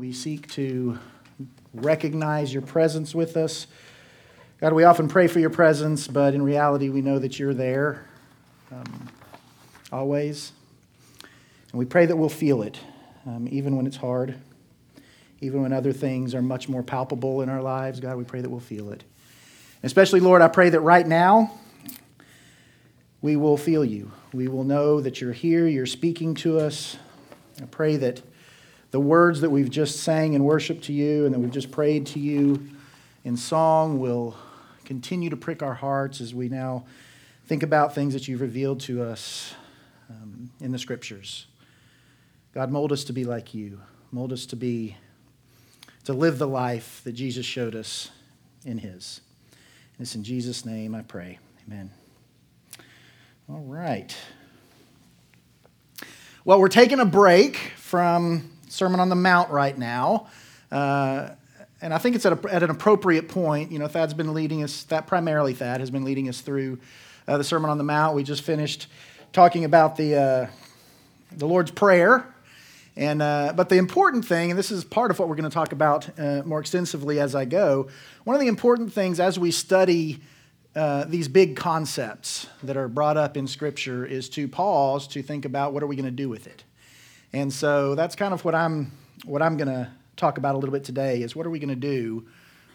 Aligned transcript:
We 0.00 0.14
seek 0.14 0.50
to 0.52 0.98
recognize 1.74 2.54
your 2.54 2.62
presence 2.62 3.14
with 3.14 3.36
us. 3.36 3.66
God, 4.58 4.72
we 4.72 4.84
often 4.84 5.08
pray 5.08 5.26
for 5.26 5.40
your 5.40 5.50
presence, 5.50 6.08
but 6.08 6.32
in 6.32 6.40
reality, 6.40 6.88
we 6.88 7.02
know 7.02 7.18
that 7.18 7.38
you're 7.38 7.52
there 7.52 8.06
um, 8.72 9.10
always. 9.92 10.52
And 11.70 11.78
we 11.78 11.84
pray 11.84 12.06
that 12.06 12.16
we'll 12.16 12.30
feel 12.30 12.62
it, 12.62 12.80
um, 13.26 13.46
even 13.50 13.76
when 13.76 13.86
it's 13.86 13.98
hard, 13.98 14.36
even 15.42 15.60
when 15.60 15.74
other 15.74 15.92
things 15.92 16.34
are 16.34 16.40
much 16.40 16.66
more 16.66 16.82
palpable 16.82 17.42
in 17.42 17.50
our 17.50 17.60
lives. 17.60 18.00
God, 18.00 18.16
we 18.16 18.24
pray 18.24 18.40
that 18.40 18.48
we'll 18.48 18.58
feel 18.58 18.92
it. 18.92 19.04
especially, 19.82 20.20
Lord, 20.20 20.40
I 20.40 20.48
pray 20.48 20.70
that 20.70 20.80
right 20.80 21.06
now 21.06 21.52
we 23.20 23.36
will 23.36 23.58
feel 23.58 23.84
you. 23.84 24.12
We 24.32 24.48
will 24.48 24.64
know 24.64 25.02
that 25.02 25.20
you're 25.20 25.34
here, 25.34 25.68
you're 25.68 25.84
speaking 25.84 26.36
to 26.36 26.58
us. 26.58 26.96
I 27.60 27.66
pray 27.66 27.98
that 27.98 28.22
the 28.90 29.00
words 29.00 29.40
that 29.40 29.50
we've 29.50 29.70
just 29.70 30.00
sang 30.00 30.34
in 30.34 30.44
worship 30.44 30.82
to 30.82 30.92
you 30.92 31.24
and 31.24 31.34
that 31.34 31.38
we've 31.38 31.50
just 31.50 31.70
prayed 31.70 32.06
to 32.06 32.18
you 32.18 32.68
in 33.24 33.36
song 33.36 34.00
will 34.00 34.36
continue 34.84 35.30
to 35.30 35.36
prick 35.36 35.62
our 35.62 35.74
hearts 35.74 36.20
as 36.20 36.34
we 36.34 36.48
now 36.48 36.84
think 37.46 37.62
about 37.62 37.94
things 37.94 38.14
that 38.14 38.26
you've 38.26 38.40
revealed 38.40 38.80
to 38.80 39.02
us 39.02 39.54
um, 40.08 40.50
in 40.60 40.72
the 40.72 40.78
scriptures. 40.78 41.46
God, 42.52 42.70
mold 42.70 42.90
us 42.90 43.04
to 43.04 43.12
be 43.12 43.24
like 43.24 43.54
you. 43.54 43.80
Mold 44.10 44.32
us 44.32 44.46
to 44.46 44.56
be, 44.56 44.96
to 46.04 46.12
live 46.12 46.38
the 46.38 46.48
life 46.48 47.00
that 47.04 47.12
Jesus 47.12 47.46
showed 47.46 47.76
us 47.76 48.10
in 48.64 48.78
his. 48.78 49.20
And 49.96 50.04
it's 50.04 50.16
in 50.16 50.24
Jesus' 50.24 50.64
name 50.64 50.94
I 50.94 51.02
pray. 51.02 51.38
Amen. 51.68 51.90
All 53.48 53.60
right. 53.60 54.16
Well, 56.44 56.58
we're 56.58 56.68
taking 56.68 56.98
a 56.98 57.04
break 57.04 57.56
from 57.76 58.50
Sermon 58.70 59.00
on 59.00 59.08
the 59.08 59.16
Mount 59.16 59.50
right 59.50 59.76
now. 59.76 60.28
Uh, 60.70 61.30
and 61.82 61.92
I 61.92 61.98
think 61.98 62.14
it's 62.14 62.26
at, 62.26 62.44
a, 62.44 62.54
at, 62.54 62.62
an 62.62 62.70
appropriate 62.70 63.28
point. 63.28 63.72
You 63.72 63.78
know, 63.78 63.88
Thad's 63.88 64.14
been 64.14 64.32
leading 64.32 64.62
us, 64.62 64.84
that 64.84 65.06
primarily 65.06 65.54
Thad 65.54 65.80
has 65.80 65.90
been 65.90 66.04
leading 66.04 66.28
us 66.28 66.40
through 66.40 66.78
uh, 67.26 67.38
the 67.38 67.44
Sermon 67.44 67.70
on 67.70 67.78
the 67.78 67.84
Mount. 67.84 68.14
We 68.14 68.22
just 68.22 68.42
finished 68.42 68.86
talking 69.32 69.64
about 69.64 69.96
the, 69.96 70.14
uh, 70.14 70.46
the 71.36 71.46
Lord's 71.46 71.70
Prayer. 71.70 72.32
And, 72.96 73.22
uh, 73.22 73.54
but 73.56 73.68
the 73.68 73.76
important 73.76 74.24
thing, 74.24 74.50
and 74.50 74.58
this 74.58 74.70
is 74.70 74.84
part 74.84 75.10
of 75.10 75.18
what 75.18 75.28
we're 75.28 75.36
going 75.36 75.50
to 75.50 75.54
talk 75.54 75.72
about 75.72 76.08
uh, 76.18 76.42
more 76.44 76.60
extensively 76.60 77.18
as 77.18 77.34
I 77.34 77.46
go, 77.46 77.88
one 78.24 78.36
of 78.36 78.40
the 78.40 78.48
important 78.48 78.92
things 78.92 79.18
as 79.18 79.38
we 79.38 79.50
study 79.50 80.20
uh, 80.76 81.04
these 81.04 81.26
big 81.26 81.56
concepts 81.56 82.46
that 82.62 82.76
are 82.76 82.88
brought 82.88 83.16
up 83.16 83.36
in 83.36 83.46
Scripture 83.48 84.04
is 84.06 84.28
to 84.28 84.46
pause 84.46 85.08
to 85.08 85.22
think 85.22 85.44
about 85.44 85.72
what 85.72 85.82
are 85.82 85.86
we 85.86 85.96
going 85.96 86.04
to 86.04 86.10
do 86.10 86.28
with 86.28 86.46
it. 86.46 86.62
And 87.32 87.52
so 87.52 87.94
that's 87.94 88.16
kind 88.16 88.34
of 88.34 88.44
what 88.44 88.54
I'm, 88.54 88.92
what 89.24 89.42
I'm 89.42 89.56
going 89.56 89.68
to 89.68 89.90
talk 90.16 90.38
about 90.38 90.54
a 90.54 90.58
little 90.58 90.72
bit 90.72 90.84
today 90.84 91.22
is 91.22 91.36
what 91.36 91.46
are 91.46 91.50
we 91.50 91.58
going 91.58 91.68
to 91.68 91.76
do 91.76 92.26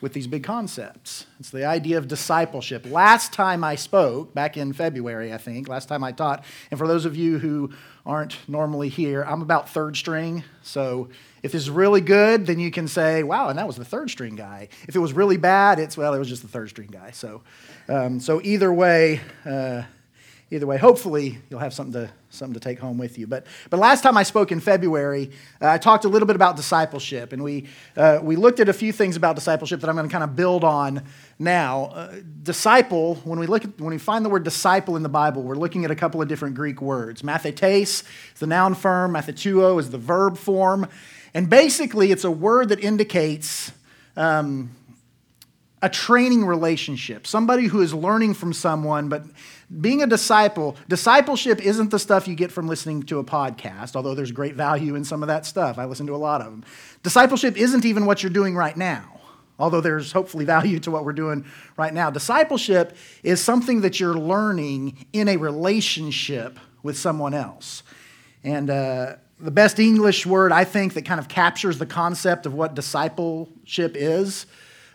with 0.01 0.13
these 0.13 0.27
big 0.27 0.43
concepts? 0.43 1.25
It's 1.39 1.49
the 1.49 1.65
idea 1.65 1.97
of 1.97 2.07
discipleship. 2.07 2.85
Last 2.85 3.33
time 3.33 3.63
I 3.63 3.75
spoke, 3.75 4.33
back 4.33 4.57
in 4.57 4.73
February, 4.73 5.33
I 5.33 5.37
think, 5.37 5.67
last 5.67 5.87
time 5.87 6.03
I 6.03 6.11
taught, 6.11 6.43
and 6.69 6.77
for 6.77 6.87
those 6.87 7.05
of 7.05 7.15
you 7.15 7.39
who 7.39 7.71
aren't 8.05 8.37
normally 8.47 8.89
here, 8.89 9.23
I'm 9.23 9.41
about 9.41 9.69
third 9.69 9.97
string. 9.97 10.43
So 10.61 11.09
if 11.43 11.51
this 11.51 11.63
is 11.63 11.69
really 11.69 12.01
good, 12.01 12.45
then 12.45 12.59
you 12.59 12.71
can 12.71 12.87
say, 12.87 13.23
wow, 13.23 13.49
and 13.49 13.57
that 13.57 13.67
was 13.67 13.77
the 13.77 13.85
third 13.85 14.09
string 14.09 14.35
guy. 14.35 14.67
If 14.87 14.95
it 14.95 14.99
was 14.99 15.13
really 15.13 15.37
bad, 15.37 15.79
it's, 15.79 15.97
well, 15.97 16.13
it 16.13 16.19
was 16.19 16.29
just 16.29 16.41
the 16.41 16.47
third 16.47 16.69
string 16.69 16.89
guy. 16.91 17.11
So, 17.11 17.41
um, 17.87 18.19
so 18.19 18.41
either 18.43 18.71
way, 18.71 19.21
uh, 19.45 19.83
either 20.51 20.67
way, 20.67 20.77
hopefully 20.77 21.39
you'll 21.49 21.59
have 21.59 21.73
something 21.73 21.93
to, 21.93 22.11
something 22.29 22.53
to 22.53 22.59
take 22.59 22.77
home 22.79 22.97
with 22.97 23.17
you. 23.17 23.25
But, 23.25 23.47
but 23.69 23.79
last 23.79 24.03
time 24.03 24.15
I 24.15 24.23
spoke 24.23 24.51
in 24.51 24.59
February, 24.59 25.31
uh, 25.59 25.69
I 25.69 25.77
talked 25.79 26.05
a 26.05 26.07
little 26.07 26.27
bit 26.27 26.35
about 26.35 26.55
discipleship, 26.55 27.33
and 27.33 27.43
we, 27.43 27.65
uh, 27.97 28.19
we 28.21 28.35
looked 28.35 28.59
at 28.59 28.69
a 28.69 28.73
few 28.73 28.91
things 28.91 29.15
about 29.15 29.35
discipleship 29.35 29.81
that 29.81 29.89
I'm 29.89 29.95
going 29.95 30.07
to 30.07 30.11
kind 30.11 30.23
of 30.23 30.35
build 30.35 30.63
on 30.63 31.03
now. 31.39 31.85
Uh, 31.85 32.15
disciple, 32.43 33.15
when 33.23 33.39
we, 33.39 33.47
look 33.47 33.65
at, 33.65 33.79
when 33.81 33.89
we 33.89 33.97
find 33.97 34.23
the 34.23 34.29
word 34.29 34.43
disciple 34.43 34.95
in 34.95 35.03
the 35.03 35.09
Bible, 35.09 35.41
we're 35.41 35.55
looking 35.55 35.83
at 35.83 35.91
a 35.91 35.95
couple 35.95 36.21
of 36.21 36.27
different 36.27 36.55
Greek 36.55 36.79
words. 36.79 37.23
Mathetes 37.23 38.03
is 38.03 38.39
the 38.39 38.47
noun 38.47 38.75
form, 38.75 39.13
mathetuo 39.13 39.79
is 39.79 39.89
the 39.89 39.97
verb 39.97 40.37
form. 40.37 40.87
And 41.33 41.49
basically, 41.49 42.11
it's 42.11 42.23
a 42.23 42.31
word 42.31 42.69
that 42.69 42.79
indicates 42.79 43.71
um, 44.15 44.71
a 45.81 45.89
training 45.89 46.45
relationship, 46.45 47.27
somebody 47.27 47.67
who 47.67 47.81
is 47.81 47.93
learning 47.93 48.33
from 48.35 48.53
someone, 48.53 49.09
but 49.09 49.23
being 49.81 50.03
a 50.03 50.07
disciple, 50.07 50.75
discipleship 50.87 51.59
isn't 51.59 51.89
the 51.89 51.97
stuff 51.99 52.27
you 52.27 52.35
get 52.35 52.51
from 52.51 52.67
listening 52.67 53.03
to 53.03 53.19
a 53.19 53.23
podcast, 53.23 53.95
although 53.95 54.13
there's 54.13 54.31
great 54.31 54.55
value 54.55 54.95
in 54.95 55.03
some 55.03 55.23
of 55.23 55.27
that 55.27 55.45
stuff. 55.45 55.77
I 55.77 55.85
listen 55.85 56.05
to 56.07 56.15
a 56.15 56.17
lot 56.17 56.41
of 56.41 56.47
them. 56.47 56.63
Discipleship 57.01 57.57
isn't 57.57 57.83
even 57.83 58.05
what 58.05 58.21
you're 58.21 58.29
doing 58.31 58.55
right 58.55 58.77
now, 58.77 59.21
although 59.57 59.81
there's 59.81 60.11
hopefully 60.11 60.45
value 60.45 60.79
to 60.81 60.91
what 60.91 61.03
we're 61.03 61.13
doing 61.13 61.45
right 61.77 61.93
now. 61.93 62.11
Discipleship 62.11 62.95
is 63.23 63.41
something 63.41 63.81
that 63.81 63.99
you're 63.99 64.13
learning 64.13 65.05
in 65.13 65.27
a 65.27 65.37
relationship 65.37 66.59
with 66.83 66.97
someone 66.97 67.33
else. 67.33 67.81
And 68.43 68.69
uh, 68.69 69.15
the 69.39 69.51
best 69.51 69.79
English 69.79 70.27
word, 70.27 70.51
I 70.51 70.63
think, 70.63 70.93
that 70.93 71.05
kind 71.05 71.19
of 71.19 71.27
captures 71.27 71.79
the 71.79 71.87
concept 71.87 72.45
of 72.45 72.53
what 72.53 72.75
discipleship 72.75 73.95
is, 73.95 74.45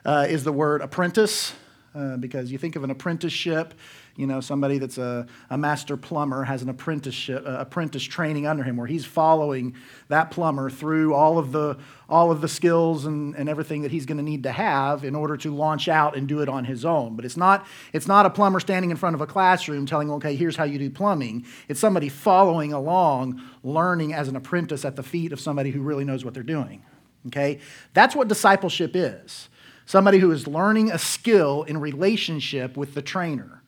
uh, 0.05 0.27
is 0.29 0.45
the 0.45 0.53
word 0.53 0.81
apprentice. 0.81 1.55
Uh, 1.93 2.17
because 2.17 2.53
you 2.53 2.57
think 2.57 2.77
of 2.77 2.85
an 2.85 2.91
apprenticeship, 2.93 3.75
you 4.17 4.27
know, 4.27 4.41
somebody 4.41 4.79
that's 4.79 4.99
a, 4.99 5.27
a 5.49 5.57
master 5.57 5.97
plumber 5.97 6.45
has 6.45 6.63
an 6.63 6.69
apprenticeship, 6.69 7.45
uh, 7.47 7.57
apprentice 7.59 8.03
training 8.03 8.47
under 8.47 8.63
him 8.63 8.77
where 8.77 8.87
he's 8.87 9.05
following 9.05 9.75
that 10.09 10.31
plumber 10.31 10.69
through 10.69 11.15
all 11.15 11.39
of 11.39 11.53
the, 11.53 11.79
all 12.09 12.31
of 12.31 12.41
the 12.41 12.49
skills 12.49 13.07
and, 13.07 13.35
and 13.37 13.49
everything 13.49 13.83
that 13.83 13.91
he's 13.91 14.07
going 14.07 14.19
to 14.19 14.23
need 14.23 14.43
to 14.43 14.53
have 14.53 15.05
in 15.05 15.15
order 15.15 15.37
to 15.37 15.55
launch 15.55 15.89
out 15.89 16.17
and 16.17 16.29
do 16.29 16.41
it 16.41 16.49
on 16.49 16.65
his 16.65 16.85
own. 16.85 17.17
But 17.17 17.25
it's 17.25 17.37
not, 17.37 17.67
it's 17.93 18.07
not 18.07 18.27
a 18.27 18.31
plumber 18.31 18.61
standing 18.61 18.91
in 18.91 18.97
front 18.97 19.15
of 19.15 19.21
a 19.21 19.27
classroom 19.27 19.87
telling, 19.87 20.11
okay, 20.13 20.35
here's 20.35 20.57
how 20.57 20.65
you 20.65 20.79
do 20.79 20.91
plumbing. 20.91 21.47
It's 21.69 21.81
somebody 21.81 22.09
following 22.09 22.73
along, 22.73 23.41
learning 23.63 24.13
as 24.13 24.29
an 24.29 24.37
apprentice 24.37 24.85
at 24.85 24.97
the 24.97 25.03
feet 25.03 25.33
of 25.33 25.41
somebody 25.41 25.71
who 25.71 25.83
really 25.83 26.05
knows 26.05 26.25
what 26.25 26.35
they're 26.35 26.43
doing. 26.43 26.83
Okay? 27.29 27.61
That's 27.95 28.15
what 28.15 28.29
discipleship 28.29 28.93
is 28.95 29.49
somebody 29.91 30.21
who 30.21 30.31
is 30.31 30.47
learning 30.47 30.89
a 30.93 30.99
skill 30.99 31.65
in 31.65 31.77
relationship 31.77 32.77
with 32.77 32.95
the 32.95 33.03
trainer. 33.03 33.60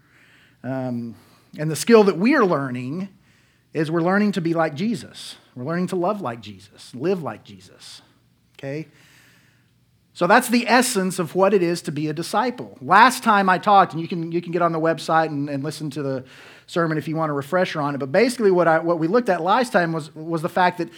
Um, 0.64 1.16
and 1.58 1.70
the 1.70 1.76
skill 1.76 2.04
that 2.04 2.16
we 2.16 2.34
are 2.34 2.44
learning 2.44 3.08
is 3.74 3.90
we're 3.90 4.02
learning 4.02 4.32
to 4.32 4.40
be 4.40 4.54
like 4.54 4.74
Jesus. 4.74 5.36
We're 5.54 5.64
learning 5.64 5.88
to 5.88 5.96
love 5.96 6.20
like 6.20 6.40
Jesus, 6.40 6.94
live 6.94 7.22
like 7.22 7.44
Jesus. 7.44 8.02
Okay? 8.58 8.88
So 10.14 10.26
that's 10.26 10.48
the 10.48 10.68
essence 10.68 11.18
of 11.18 11.34
what 11.34 11.54
it 11.54 11.62
is 11.62 11.80
to 11.82 11.92
be 11.92 12.08
a 12.08 12.12
disciple. 12.12 12.76
Last 12.82 13.22
time 13.22 13.48
I 13.48 13.58
talked, 13.58 13.92
and 13.92 14.00
you 14.00 14.08
can, 14.08 14.30
you 14.30 14.42
can 14.42 14.52
get 14.52 14.60
on 14.60 14.72
the 14.72 14.80
website 14.80 15.26
and, 15.28 15.48
and 15.48 15.64
listen 15.64 15.88
to 15.90 16.02
the 16.02 16.24
sermon 16.66 16.98
if 16.98 17.08
you 17.08 17.16
want 17.16 17.30
a 17.30 17.32
refresher 17.32 17.80
on 17.80 17.94
it, 17.94 17.98
but 17.98 18.12
basically 18.12 18.50
what, 18.50 18.68
I, 18.68 18.78
what 18.78 18.98
we 18.98 19.06
looked 19.06 19.30
at 19.30 19.42
last 19.42 19.72
time 19.72 19.92
was, 19.92 20.14
was 20.14 20.42
the 20.42 20.48
fact 20.50 20.78
that 20.78 20.88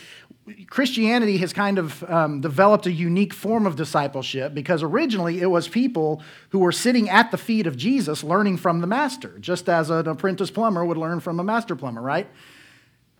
Christianity 0.68 1.38
has 1.38 1.54
kind 1.54 1.78
of 1.78 2.02
um, 2.04 2.42
developed 2.42 2.86
a 2.86 2.92
unique 2.92 3.32
form 3.32 3.66
of 3.66 3.76
discipleship 3.76 4.52
because 4.52 4.82
originally 4.82 5.40
it 5.40 5.46
was 5.46 5.68
people 5.68 6.22
who 6.50 6.58
were 6.58 6.72
sitting 6.72 7.08
at 7.08 7.30
the 7.30 7.38
feet 7.38 7.66
of 7.66 7.76
Jesus 7.76 8.22
learning 8.22 8.58
from 8.58 8.80
the 8.80 8.86
master, 8.86 9.38
just 9.38 9.70
as 9.70 9.88
an 9.88 10.06
apprentice 10.06 10.50
plumber 10.50 10.84
would 10.84 10.98
learn 10.98 11.20
from 11.20 11.40
a 11.40 11.44
master 11.44 11.74
plumber, 11.74 12.02
right? 12.02 12.28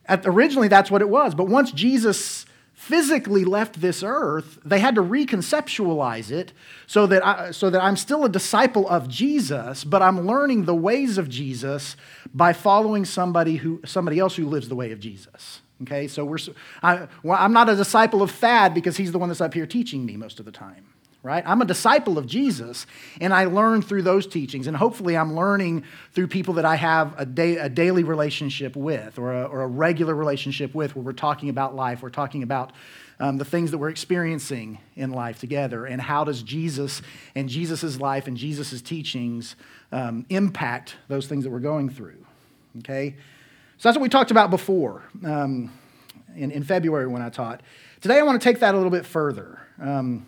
At, 0.07 0.27
originally, 0.27 0.69
that's 0.69 0.91
what 0.91 1.01
it 1.01 1.09
was. 1.09 1.35
But 1.35 1.49
once 1.49 1.73
Jesus 1.73 2.45
physically 2.75 3.45
left 3.45 3.81
this 3.81 4.03
earth, 4.03 4.59
they 4.63 4.81
had 4.81 4.97
to 4.97 5.03
reconceptualize 5.03 6.31
it 6.31 6.53
so 6.87 7.07
that, 7.07 7.25
I, 7.25 7.53
so 7.53 7.71
that 7.71 7.83
I'm 7.83 7.97
still 7.97 8.25
a 8.25 8.29
disciple 8.29 8.87
of 8.89 9.09
Jesus, 9.09 9.83
but 9.85 10.03
I'm 10.03 10.27
learning 10.27 10.67
the 10.67 10.75
ways 10.75 11.17
of 11.17 11.31
Jesus 11.31 11.97
by 12.35 12.53
following 12.53 13.07
somebody, 13.07 13.57
who, 13.57 13.81
somebody 13.87 14.19
else 14.19 14.37
who 14.37 14.47
lives 14.47 14.69
the 14.69 14.75
way 14.75 14.93
of 14.93 15.01
Jesus. 15.01 15.63
Okay, 15.85 16.09
so 16.09 16.25
we're, 16.25 16.39
I, 16.83 17.09
well, 17.23 17.37
I'm 17.39 17.53
not 17.53 17.69
a 17.69 17.77
disciple 17.77 18.23
of 18.23 18.31
Thad 18.31 18.73
because 18.73 18.97
he's 18.97 19.13
the 19.13 19.19
one 19.19 19.29
that's 19.29 19.43
up 19.43 19.53
here 19.53 19.67
teaching 19.67 20.07
me 20.07 20.17
most 20.17 20.39
of 20.39 20.47
the 20.47 20.53
time, 20.53 20.87
right? 21.23 21.45
I'm 21.47 21.61
a 21.61 21.67
disciple 21.67 22.17
of 22.17 22.27
Jesus, 22.27 22.87
and 23.21 23.35
I 23.35 23.45
learn 23.45 23.83
through 23.83 24.03
those 24.03 24.27
teachings, 24.27 24.67
and 24.67 24.77
hopefully 24.77 25.15
I'm 25.15 25.35
learning 25.35 25.85
through 26.13 26.29
people 26.29 26.55
that 26.55 26.65
I 26.65 26.77
have 26.77 27.15
a, 27.19 27.27
day, 27.27 27.59
a 27.59 27.69
daily 27.69 28.03
relationship 28.03 28.77
with 28.77 29.19
or 29.19 29.35
a, 29.35 29.45
or 29.45 29.61
a 29.61 29.67
regular 29.67 30.15
relationship 30.15 30.75
with 30.75 30.97
where 30.97 31.05
we're 31.05 31.13
talking 31.13 31.51
about 31.51 31.77
life, 31.77 32.03
we're 32.03 32.09
talking 32.09 32.43
about 32.43 32.73
um, 33.21 33.37
the 33.37 33.45
things 33.45 33.71
that 33.71 33.79
we're 33.79 33.91
experiencing 33.91 34.79
in 34.97 35.11
life 35.11 35.39
together, 35.39 35.85
and 35.85 36.01
how 36.01 36.25
does 36.25 36.43
Jesus 36.43 37.03
and 37.35 37.49
Jesus' 37.49 38.01
life 38.01 38.27
and 38.27 38.39
Jesus' 38.39 38.81
teachings 38.81 39.55
um, 39.93 40.25
impact 40.31 40.97
those 41.09 41.27
things 41.27 41.45
that 41.45 41.51
we're 41.51 41.61
going 41.61 41.91
through, 41.91 42.25
okay? 42.79 43.17
So 43.85 43.91
that's 43.91 43.99
what 43.99 44.03
we 44.03 44.09
talked 44.09 44.31
about 44.31 44.49
before 44.49 45.03
um, 45.27 45.71
in, 46.35 46.51
in 46.51 46.63
February 46.63 47.07
when 47.07 47.21
I 47.21 47.29
taught. 47.29 47.61
Today 48.01 48.19
I 48.19 48.23
want 48.23 48.41
to 48.41 48.43
take 48.43 48.61
that 48.61 48.73
a 48.73 48.79
little 48.79 48.91
bit 48.91 49.05
further 49.05 49.61
um, 49.79 50.25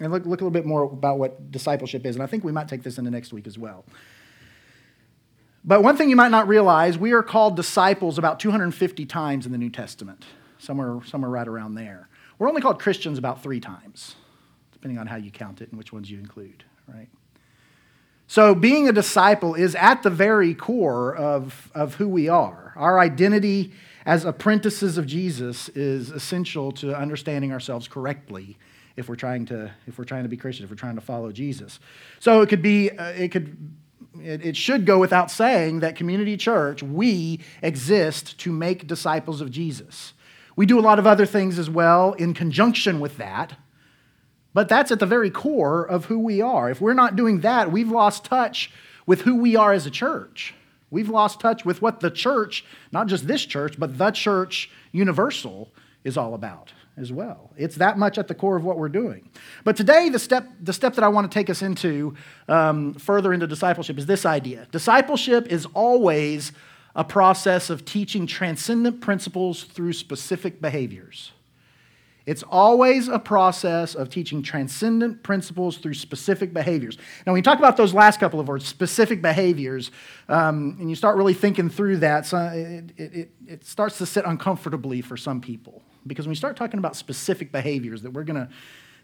and 0.00 0.10
look, 0.10 0.24
look 0.24 0.40
a 0.40 0.42
little 0.42 0.50
bit 0.50 0.64
more 0.64 0.84
about 0.84 1.18
what 1.18 1.52
discipleship 1.52 2.06
is. 2.06 2.16
And 2.16 2.22
I 2.22 2.26
think 2.26 2.44
we 2.44 2.52
might 2.52 2.66
take 2.66 2.82
this 2.82 2.96
into 2.96 3.10
next 3.10 3.30
week 3.30 3.46
as 3.46 3.58
well. 3.58 3.84
But 5.66 5.82
one 5.82 5.98
thing 5.98 6.08
you 6.08 6.16
might 6.16 6.30
not 6.30 6.48
realize, 6.48 6.96
we 6.96 7.12
are 7.12 7.22
called 7.22 7.56
disciples 7.56 8.16
about 8.16 8.40
250 8.40 9.04
times 9.04 9.44
in 9.44 9.52
the 9.52 9.58
New 9.58 9.68
Testament, 9.68 10.24
somewhere, 10.56 11.00
somewhere 11.04 11.30
right 11.30 11.46
around 11.46 11.74
there. 11.74 12.08
we're 12.38 12.48
only 12.48 12.62
called 12.62 12.80
Christians 12.80 13.18
about 13.18 13.42
three 13.42 13.60
times, 13.60 14.14
depending 14.72 14.96
on 14.96 15.06
how 15.06 15.16
you 15.16 15.30
count 15.30 15.60
it 15.60 15.68
and 15.68 15.76
which 15.76 15.92
ones 15.92 16.10
you 16.10 16.18
include, 16.18 16.64
right? 16.88 17.10
So, 18.28 18.56
being 18.56 18.88
a 18.88 18.92
disciple 18.92 19.54
is 19.54 19.76
at 19.76 20.02
the 20.02 20.10
very 20.10 20.52
core 20.52 21.14
of, 21.14 21.70
of 21.74 21.94
who 21.94 22.08
we 22.08 22.28
are. 22.28 22.72
Our 22.74 22.98
identity 22.98 23.72
as 24.04 24.24
apprentices 24.24 24.98
of 24.98 25.06
Jesus 25.06 25.68
is 25.70 26.10
essential 26.10 26.72
to 26.72 26.96
understanding 26.96 27.52
ourselves 27.52 27.86
correctly 27.86 28.58
if 28.96 29.08
we're 29.08 29.16
trying 29.16 29.46
to, 29.46 29.70
if 29.86 29.96
we're 29.96 30.04
trying 30.04 30.24
to 30.24 30.28
be 30.28 30.36
Christians, 30.36 30.64
if 30.64 30.70
we're 30.70 30.76
trying 30.76 30.96
to 30.96 31.00
follow 31.00 31.30
Jesus. 31.30 31.78
So, 32.18 32.42
it 32.42 32.48
could 32.48 32.62
be, 32.62 32.90
uh, 32.90 33.10
it 33.10 33.28
could, 33.28 33.56
it, 34.20 34.44
it 34.44 34.56
should 34.56 34.86
go 34.86 34.98
without 34.98 35.30
saying 35.30 35.80
that 35.80 35.94
Community 35.94 36.36
Church, 36.36 36.82
we 36.82 37.40
exist 37.62 38.38
to 38.40 38.50
make 38.50 38.88
disciples 38.88 39.40
of 39.40 39.52
Jesus. 39.52 40.14
We 40.56 40.66
do 40.66 40.80
a 40.80 40.82
lot 40.82 40.98
of 40.98 41.06
other 41.06 41.26
things 41.26 41.60
as 41.60 41.70
well 41.70 42.14
in 42.14 42.34
conjunction 42.34 42.98
with 42.98 43.18
that. 43.18 43.56
But 44.56 44.70
that's 44.70 44.90
at 44.90 45.00
the 45.00 45.04
very 45.04 45.30
core 45.30 45.86
of 45.86 46.06
who 46.06 46.18
we 46.18 46.40
are. 46.40 46.70
If 46.70 46.80
we're 46.80 46.94
not 46.94 47.14
doing 47.14 47.40
that, 47.40 47.70
we've 47.70 47.90
lost 47.90 48.24
touch 48.24 48.70
with 49.04 49.20
who 49.20 49.34
we 49.34 49.54
are 49.54 49.74
as 49.74 49.84
a 49.84 49.90
church. 49.90 50.54
We've 50.90 51.10
lost 51.10 51.40
touch 51.40 51.66
with 51.66 51.82
what 51.82 52.00
the 52.00 52.10
church, 52.10 52.64
not 52.90 53.06
just 53.06 53.26
this 53.26 53.44
church, 53.44 53.78
but 53.78 53.98
the 53.98 54.12
church 54.12 54.70
universal, 54.92 55.68
is 56.04 56.16
all 56.16 56.32
about 56.32 56.72
as 56.96 57.12
well. 57.12 57.50
It's 57.58 57.76
that 57.76 57.98
much 57.98 58.16
at 58.16 58.28
the 58.28 58.34
core 58.34 58.56
of 58.56 58.64
what 58.64 58.78
we're 58.78 58.88
doing. 58.88 59.28
But 59.62 59.76
today, 59.76 60.08
the 60.08 60.18
step, 60.18 60.48
the 60.58 60.72
step 60.72 60.94
that 60.94 61.04
I 61.04 61.08
want 61.08 61.30
to 61.30 61.38
take 61.38 61.50
us 61.50 61.60
into 61.60 62.14
um, 62.48 62.94
further 62.94 63.34
into 63.34 63.46
discipleship 63.46 63.98
is 63.98 64.06
this 64.06 64.24
idea 64.24 64.68
discipleship 64.72 65.48
is 65.48 65.66
always 65.74 66.52
a 66.94 67.04
process 67.04 67.68
of 67.68 67.84
teaching 67.84 68.26
transcendent 68.26 69.02
principles 69.02 69.64
through 69.64 69.92
specific 69.92 70.62
behaviors. 70.62 71.32
It's 72.26 72.42
always 72.42 73.06
a 73.06 73.20
process 73.20 73.94
of 73.94 74.10
teaching 74.10 74.42
transcendent 74.42 75.22
principles 75.22 75.78
through 75.78 75.94
specific 75.94 76.52
behaviors. 76.52 76.98
Now, 77.24 77.32
when 77.32 77.38
you 77.38 77.44
talk 77.44 77.58
about 77.58 77.76
those 77.76 77.94
last 77.94 78.18
couple 78.18 78.40
of 78.40 78.48
words, 78.48 78.66
specific 78.66 79.22
behaviors, 79.22 79.92
um, 80.28 80.76
and 80.80 80.90
you 80.90 80.96
start 80.96 81.16
really 81.16 81.34
thinking 81.34 81.70
through 81.70 81.98
that, 81.98 82.26
so 82.26 82.38
it, 82.38 82.90
it, 82.96 83.30
it 83.46 83.64
starts 83.64 83.98
to 83.98 84.06
sit 84.06 84.24
uncomfortably 84.24 85.00
for 85.02 85.16
some 85.16 85.40
people. 85.40 85.84
Because 86.04 86.26
when 86.26 86.32
we 86.32 86.36
start 86.36 86.56
talking 86.56 86.78
about 86.78 86.96
specific 86.96 87.52
behaviors 87.52 88.02
that 88.02 88.10
we're 88.10 88.24
going 88.24 88.46
to 88.46 88.48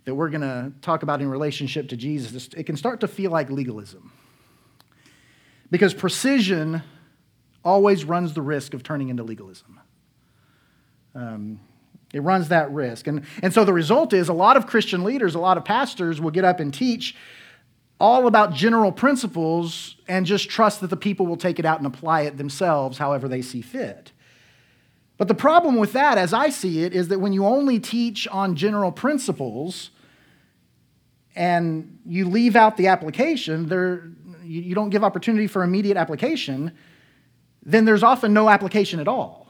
that 0.05 0.17
we're 0.17 0.31
going 0.31 0.41
to 0.41 0.73
talk 0.81 1.05
about 1.05 1.21
in 1.21 1.29
relationship 1.29 1.89
to 1.89 1.97
Jesus, 1.97 2.49
it 2.57 2.65
can 2.65 2.77
start 2.77 2.99
to 3.01 3.07
feel 3.07 3.31
like 3.31 3.51
legalism. 3.51 4.13
Because 5.71 5.95
precision 5.95 6.83
always 7.65 8.05
runs 8.05 8.35
the 8.35 8.43
risk 8.43 8.75
of 8.75 8.83
turning 8.83 9.11
into 9.11 9.23
legalism. 9.23 9.79
Um, 11.15 11.61
it 12.13 12.21
runs 12.21 12.49
that 12.49 12.71
risk. 12.71 13.07
And, 13.07 13.25
and 13.43 13.53
so 13.53 13.65
the 13.65 13.73
result 13.73 14.13
is 14.13 14.29
a 14.29 14.35
lot 14.35 14.57
of 14.57 14.67
Christian 14.67 15.05
leaders, 15.05 15.35
a 15.35 15.39
lot 15.39 15.57
of 15.57 15.65
pastors 15.65 16.21
will 16.21 16.31
get 16.31 16.45
up 16.45 16.61
and 16.61 16.73
teach 16.73 17.17
all 17.99 18.27
about 18.27 18.53
general 18.53 18.91
principles 18.91 19.97
and 20.09 20.27
just 20.27 20.51
trust 20.51 20.81
that 20.81 20.89
the 20.89 20.97
people 20.97 21.25
will 21.25 21.37
take 21.37 21.59
it 21.59 21.65
out 21.65 21.79
and 21.79 21.87
apply 21.87 22.23
it 22.23 22.37
themselves 22.37 22.99
however 22.99 23.29
they 23.29 23.41
see 23.41 23.63
fit. 23.63 24.13
But 25.19 25.29
the 25.29 25.35
problem 25.35 25.77
with 25.77 25.93
that, 25.93 26.19
as 26.19 26.33
I 26.33 26.51
see 26.51 26.83
it, 26.83 26.95
is 26.95 27.09
that 27.09 27.21
when 27.21 27.33
you 27.33 27.47
only 27.47 27.79
teach 27.79 28.27
on 28.29 28.57
general 28.57 28.91
principles 28.91 29.91
and 31.37 32.01
you 32.05 32.25
leave 32.25 32.57
out 32.57 32.77
the 32.77 32.89
application, 32.89 33.69
there, 33.69 34.11
you, 34.43 34.75
don't 34.75 34.91
give 34.91 35.05
opportunity 35.05 35.47
for 35.47 35.63
immediate 35.63 35.97
application, 35.97 36.73
then 37.63 37.85
there's 37.85 38.03
often 38.03 38.35
no 38.35 38.49
application 38.49 38.99
at 38.99 39.07
all 39.07 39.42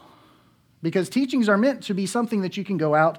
because 0.83 1.09
teachings 1.09 1.49
are 1.49 1.57
meant 1.57 1.81
to 1.83 1.95
be 1.95 2.05
something 2.05 2.41
that 2.41 2.55
you 2.57 2.63
can 2.63 2.77
go 2.77 2.93
out 2.93 3.17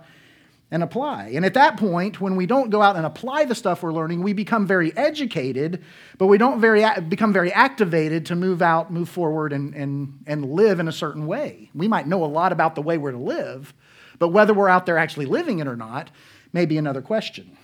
and 0.71 0.83
apply. 0.83 1.33
And 1.35 1.45
at 1.45 1.55
that 1.55 1.77
point, 1.77 2.21
when 2.21 2.37
we 2.37 2.47
don't 2.47 2.71
go 2.71 2.83
out 2.83 2.97
and 2.97 3.07
apply 3.07 3.45
the 3.45 3.55
stuff 3.55 3.83
we're 3.83 3.93
learning, 3.93 4.23
we 4.23 4.33
become 4.33 4.67
very 4.67 4.97
educated, 4.97 5.83
but 6.19 6.27
we 6.27 6.39
don't 6.39 6.61
very, 6.61 6.85
become 7.09 7.33
very 7.33 7.53
activated 7.53 8.27
to 8.27 8.37
move 8.37 8.61
out, 8.63 8.93
move 8.93 9.09
forward, 9.09 9.53
and, 9.53 9.75
and, 9.75 10.21
and 10.27 10.53
live 10.53 10.81
in 10.81 10.89
a 10.89 10.93
certain 10.93 11.27
way. 11.27 11.71
We 11.75 11.89
might 11.89 12.07
know 12.07 12.25
a 12.25 12.27
lot 12.27 12.53
about 12.53 12.75
the 12.75 12.83
way 12.83 12.99
we're 12.99 13.13
to 13.13 13.19
live, 13.19 13.75
but 14.19 14.29
whether 14.29 14.55
we're 14.55 14.69
out 14.69 14.85
there 14.87 14.99
actually 14.99 15.27
living 15.27 15.59
it 15.59 15.67
or 15.67 15.77
not 15.77 16.11
may 16.53 16.67
be 16.67 16.77
another 16.77 17.03
question. 17.03 17.57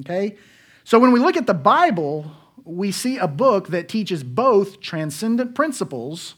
Okay? 0.00 0.36
So 0.82 0.98
when 0.98 1.12
we 1.12 1.20
look 1.20 1.36
at 1.36 1.46
the 1.46 1.54
Bible, 1.54 2.30
we 2.64 2.90
see 2.90 3.18
a 3.18 3.28
book 3.28 3.68
that 3.68 3.88
teaches 3.88 4.24
both 4.24 4.80
transcendent 4.80 5.54
principles 5.54 6.34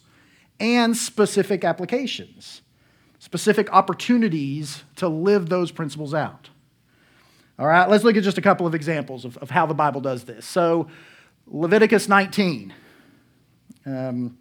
and 0.59 0.97
specific 0.97 1.65
applications 1.65 2.63
specific 3.27 3.69
opportunities 3.73 4.85
to 4.95 5.09
live 5.09 5.49
those 5.49 5.73
principles 5.73 6.15
out. 6.15 6.49
All 7.59 7.67
right, 7.67 7.91
let's 7.91 8.05
look 8.05 8.17
at 8.17 8.23
just 8.23 8.39
a 8.39 8.41
couple 8.41 8.69
of 8.69 8.75
examples 8.75 9.25
of, 9.25 9.37
of 9.39 9.51
how 9.51 9.67
the 9.67 9.75
Bible 9.75 10.01
does 10.01 10.23
this. 10.23 10.47
So, 10.47 10.87
Leviticus 11.49 12.09
19 12.09 12.73
um, 13.85 14.39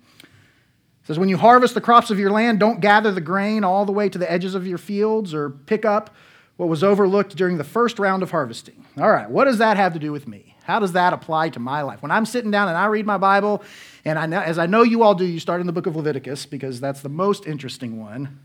says, 1.03 1.17
When 1.17 1.29
you 1.29 1.37
harvest 1.37 1.73
the 1.73 1.81
crops 1.81 2.11
of 2.11 2.19
your 2.19 2.29
land, 2.29 2.59
don't 2.59 2.79
gather 2.79 3.11
the 3.11 3.21
grain 3.21 3.63
all 3.63 3.85
the 3.85 3.91
way 3.91 4.07
to 4.07 4.19
the 4.19 4.31
edges 4.31 4.53
of 4.53 4.67
your 4.67 4.77
fields 4.77 5.33
or 5.33 5.49
pick 5.49 5.83
up 5.83 6.13
what 6.55 6.69
was 6.69 6.83
overlooked 6.83 7.35
during 7.35 7.57
the 7.57 7.63
first 7.63 7.97
round 7.97 8.21
of 8.21 8.29
harvesting. 8.29 8.85
All 8.99 9.09
right, 9.09 9.27
what 9.27 9.45
does 9.45 9.57
that 9.57 9.77
have 9.77 9.93
to 9.93 9.99
do 9.99 10.11
with 10.11 10.27
me? 10.27 10.55
How 10.63 10.79
does 10.79 10.91
that 10.91 11.11
apply 11.11 11.49
to 11.49 11.59
my 11.59 11.81
life? 11.81 12.03
When 12.03 12.11
I'm 12.11 12.27
sitting 12.27 12.51
down 12.51 12.67
and 12.67 12.77
I 12.77 12.85
read 12.85 13.07
my 13.07 13.17
Bible, 13.17 13.63
and 14.03 14.19
I 14.19 14.27
know, 14.27 14.41
as 14.41 14.59
I 14.59 14.67
know 14.67 14.83
you 14.83 15.01
all 15.01 15.15
do, 15.15 15.25
you 15.25 15.39
start 15.39 15.59
in 15.59 15.65
the 15.65 15.73
book 15.73 15.87
of 15.87 15.95
Leviticus 15.95 16.45
because 16.45 16.79
that's 16.79 17.01
the 17.01 17.09
most 17.09 17.47
interesting 17.47 17.99
one. 17.99 18.41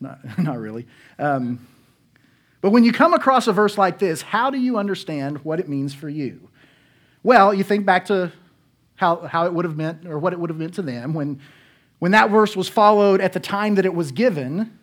Not, 0.00 0.38
not 0.38 0.58
really. 0.58 0.86
Um, 1.18 1.66
but 2.60 2.70
when 2.70 2.84
you 2.84 2.92
come 2.92 3.14
across 3.14 3.46
a 3.46 3.52
verse 3.52 3.78
like 3.78 3.98
this, 3.98 4.22
how 4.22 4.50
do 4.50 4.58
you 4.58 4.78
understand 4.78 5.44
what 5.44 5.60
it 5.60 5.68
means 5.68 5.94
for 5.94 6.08
you? 6.08 6.48
Well, 7.22 7.52
you 7.52 7.64
think 7.64 7.86
back 7.86 8.06
to 8.06 8.32
how, 8.96 9.16
how 9.18 9.46
it 9.46 9.52
would 9.52 9.64
have 9.64 9.76
meant, 9.76 10.06
or 10.06 10.18
what 10.18 10.32
it 10.32 10.38
would 10.38 10.50
have 10.50 10.58
meant 10.58 10.74
to 10.74 10.82
them. 10.82 11.12
When, 11.12 11.40
when 11.98 12.12
that 12.12 12.30
verse 12.30 12.56
was 12.56 12.68
followed 12.68 13.20
at 13.20 13.32
the 13.32 13.40
time 13.40 13.74
that 13.74 13.84
it 13.84 13.94
was 13.94 14.10
given, 14.10 14.78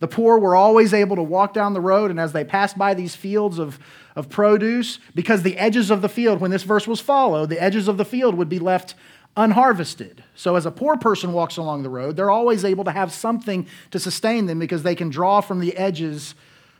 the 0.00 0.08
poor 0.08 0.38
were 0.38 0.54
always 0.54 0.94
able 0.94 1.16
to 1.16 1.22
walk 1.22 1.54
down 1.54 1.72
the 1.72 1.80
road, 1.80 2.10
and 2.10 2.20
as 2.20 2.32
they 2.32 2.44
passed 2.44 2.78
by 2.78 2.94
these 2.94 3.16
fields 3.16 3.58
of, 3.58 3.78
of 4.14 4.28
produce, 4.28 4.98
because 5.14 5.42
the 5.42 5.56
edges 5.58 5.90
of 5.90 6.02
the 6.02 6.08
field, 6.08 6.40
when 6.40 6.50
this 6.50 6.62
verse 6.62 6.86
was 6.86 7.00
followed, 7.00 7.48
the 7.48 7.60
edges 7.60 7.88
of 7.88 7.96
the 7.96 8.04
field 8.04 8.34
would 8.36 8.48
be 8.48 8.58
left 8.58 8.94
unharvested. 9.38 10.24
So, 10.34 10.56
as 10.56 10.66
a 10.66 10.70
poor 10.70 10.96
person 10.96 11.32
walks 11.32 11.56
along 11.56 11.84
the 11.84 11.88
road, 11.88 12.16
they're 12.16 12.30
always 12.30 12.64
able 12.64 12.84
to 12.84 12.90
have 12.90 13.12
something 13.12 13.66
to 13.92 14.00
sustain 14.00 14.46
them 14.46 14.58
because 14.58 14.82
they 14.82 14.96
can 14.96 15.08
draw 15.08 15.40
from 15.40 15.60
the 15.60 15.76
edges 15.76 16.34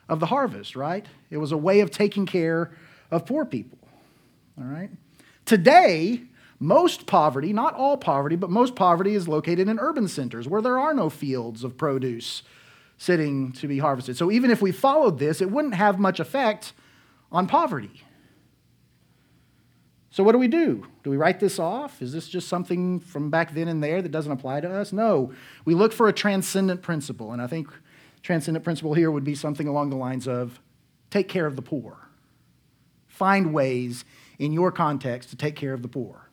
of 0.09 0.19
the 0.19 0.27
harvest, 0.27 0.75
right? 0.75 1.07
It 1.31 1.37
was 1.39 1.53
a 1.53 1.57
way 1.57 1.81
of 1.81 1.91
taking 1.93 2.27
care 2.27 2.73
of 3.13 3.25
poor 3.25 3.45
people, 3.45 3.79
all 4.59 4.67
right? 4.67 4.91
Today, 5.45 6.23
most 6.59 7.07
poverty, 7.07 7.53
not 7.53 7.75
all 7.75 7.97
poverty, 7.97 8.35
but 8.35 8.51
most 8.51 8.75
poverty 8.75 9.15
is 9.15 9.29
located 9.29 9.69
in 9.69 9.79
urban 9.79 10.09
centers 10.09 10.49
where 10.49 10.61
there 10.61 10.81
are 10.81 10.93
no 10.93 11.09
fields 11.09 11.63
of 11.63 11.77
produce 11.77 12.43
sitting 12.99 13.53
to 13.53 13.69
be 13.69 13.79
harvested. 13.79 14.17
So, 14.17 14.33
even 14.33 14.51
if 14.51 14.61
we 14.61 14.73
followed 14.73 15.21
this, 15.21 15.41
it 15.41 15.51
wouldn't 15.51 15.75
have 15.75 16.01
much 16.01 16.19
effect 16.19 16.73
on 17.31 17.47
poverty. 17.47 18.03
So, 20.19 20.25
what 20.25 20.33
do 20.33 20.39
we 20.39 20.49
do? 20.49 20.85
Do 21.05 21.11
we 21.11 21.17
write 21.17 21.39
this 21.39 21.61
off? 21.61 22.03
Is 22.03 22.13
this 22.13 22.29
just 22.29 22.49
something 22.49 22.99
from 22.99 23.31
back 23.31 23.55
then 23.55 23.69
and 23.69 23.81
there 23.81 24.03
that 24.03 24.09
doesn't 24.09 24.33
apply 24.33 24.63
to 24.63 24.69
us? 24.69 24.93
No. 24.93 25.33
We 25.65 25.77
look 25.77 25.93
for 25.93 26.09
a 26.09 26.13
transcendent 26.13 26.83
principle, 26.83 27.31
and 27.31 27.41
I 27.41 27.47
think 27.47 27.69
transcendent 28.21 28.65
principle 28.65 28.95
here 28.95 29.13
would 29.13 29.23
be 29.23 29.37
something 29.37 29.69
along 29.69 29.91
the 29.91 29.97
lines 29.97 30.27
of 30.27 30.59
take 31.11 31.29
care 31.29 31.47
of 31.47 31.55
the 31.55 31.63
poor. 31.63 32.09
Find 33.07 33.55
ways 33.55 34.05
in 34.41 34.53
your 34.53 34.73
context 34.73 35.31
to 35.31 35.37
take 35.37 35.55
care 35.55 35.73
of 35.73 35.83
the 35.83 35.89
poor. 35.89 36.29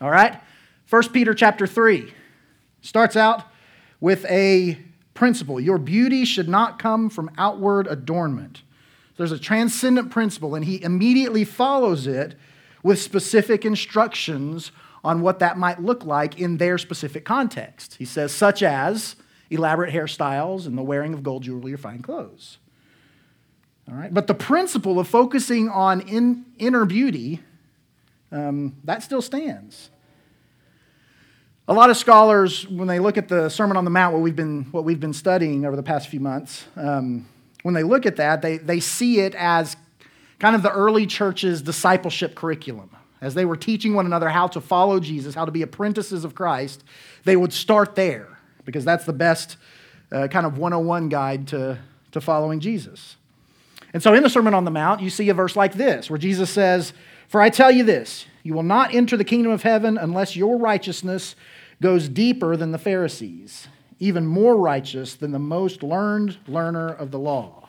All 0.00 0.10
right? 0.10 0.40
1 0.88 1.08
Peter 1.10 1.34
chapter 1.34 1.66
3 1.66 2.10
starts 2.80 3.16
out 3.18 3.42
with 4.00 4.24
a 4.30 4.78
principle. 5.12 5.60
Your 5.60 5.76
beauty 5.76 6.24
should 6.24 6.48
not 6.48 6.78
come 6.78 7.10
from 7.10 7.30
outward 7.36 7.86
adornment 7.86 8.62
there's 9.16 9.32
a 9.32 9.38
transcendent 9.38 10.10
principle, 10.10 10.54
and 10.54 10.64
he 10.64 10.82
immediately 10.82 11.44
follows 11.44 12.06
it 12.06 12.34
with 12.82 13.00
specific 13.00 13.64
instructions 13.64 14.72
on 15.02 15.20
what 15.20 15.38
that 15.38 15.56
might 15.56 15.82
look 15.82 16.04
like 16.04 16.38
in 16.38 16.56
their 16.58 16.78
specific 16.78 17.24
context. 17.24 17.94
He 17.94 18.04
says, 18.04 18.32
such 18.32 18.62
as 18.62 19.16
elaborate 19.50 19.94
hairstyles 19.94 20.66
and 20.66 20.76
the 20.76 20.82
wearing 20.82 21.14
of 21.14 21.22
gold 21.22 21.44
jewelry 21.44 21.72
or 21.72 21.78
fine 21.78 22.02
clothes. 22.02 22.58
All 23.88 23.94
right, 23.94 24.12
but 24.12 24.26
the 24.26 24.34
principle 24.34 24.98
of 24.98 25.06
focusing 25.06 25.68
on 25.68 26.00
in, 26.00 26.44
inner 26.58 26.84
beauty, 26.84 27.40
um, 28.32 28.74
that 28.82 29.02
still 29.02 29.22
stands. 29.22 29.90
A 31.68 31.74
lot 31.74 31.90
of 31.90 31.96
scholars, 31.96 32.66
when 32.68 32.88
they 32.88 32.98
look 32.98 33.16
at 33.16 33.28
the 33.28 33.48
Sermon 33.48 33.76
on 33.76 33.84
the 33.84 33.90
Mount, 33.90 34.12
what 34.12 34.22
we've 34.22 34.36
been, 34.36 34.64
what 34.72 34.84
we've 34.84 35.00
been 35.00 35.12
studying 35.12 35.64
over 35.64 35.76
the 35.76 35.82
past 35.82 36.08
few 36.08 36.20
months, 36.20 36.64
um, 36.76 37.28
when 37.66 37.74
they 37.74 37.82
look 37.82 38.06
at 38.06 38.14
that, 38.14 38.42
they, 38.42 38.58
they 38.58 38.78
see 38.78 39.18
it 39.18 39.34
as 39.34 39.76
kind 40.38 40.54
of 40.54 40.62
the 40.62 40.70
early 40.70 41.04
church's 41.04 41.60
discipleship 41.60 42.36
curriculum. 42.36 42.88
As 43.20 43.34
they 43.34 43.44
were 43.44 43.56
teaching 43.56 43.92
one 43.92 44.06
another 44.06 44.28
how 44.28 44.46
to 44.46 44.60
follow 44.60 45.00
Jesus, 45.00 45.34
how 45.34 45.44
to 45.44 45.50
be 45.50 45.62
apprentices 45.62 46.24
of 46.24 46.32
Christ, 46.32 46.84
they 47.24 47.34
would 47.34 47.52
start 47.52 47.96
there 47.96 48.38
because 48.64 48.84
that's 48.84 49.04
the 49.04 49.12
best 49.12 49.56
uh, 50.12 50.28
kind 50.28 50.46
of 50.46 50.58
101 50.58 51.08
guide 51.08 51.48
to, 51.48 51.76
to 52.12 52.20
following 52.20 52.60
Jesus. 52.60 53.16
And 53.92 54.00
so 54.00 54.14
in 54.14 54.22
the 54.22 54.30
Sermon 54.30 54.54
on 54.54 54.64
the 54.64 54.70
Mount, 54.70 55.00
you 55.00 55.10
see 55.10 55.28
a 55.30 55.34
verse 55.34 55.56
like 55.56 55.74
this 55.74 56.08
where 56.08 56.20
Jesus 56.20 56.50
says, 56.50 56.92
For 57.26 57.40
I 57.42 57.50
tell 57.50 57.72
you 57.72 57.82
this, 57.82 58.26
you 58.44 58.54
will 58.54 58.62
not 58.62 58.94
enter 58.94 59.16
the 59.16 59.24
kingdom 59.24 59.50
of 59.50 59.64
heaven 59.64 59.98
unless 59.98 60.36
your 60.36 60.56
righteousness 60.56 61.34
goes 61.82 62.08
deeper 62.08 62.56
than 62.56 62.70
the 62.70 62.78
Pharisees, 62.78 63.66
even 63.98 64.26
more 64.26 64.56
righteous 64.56 65.14
than 65.14 65.32
the 65.32 65.38
most 65.38 65.82
learned 65.82 66.36
learner 66.46 66.88
of 66.88 67.10
the 67.10 67.18
law. 67.18 67.68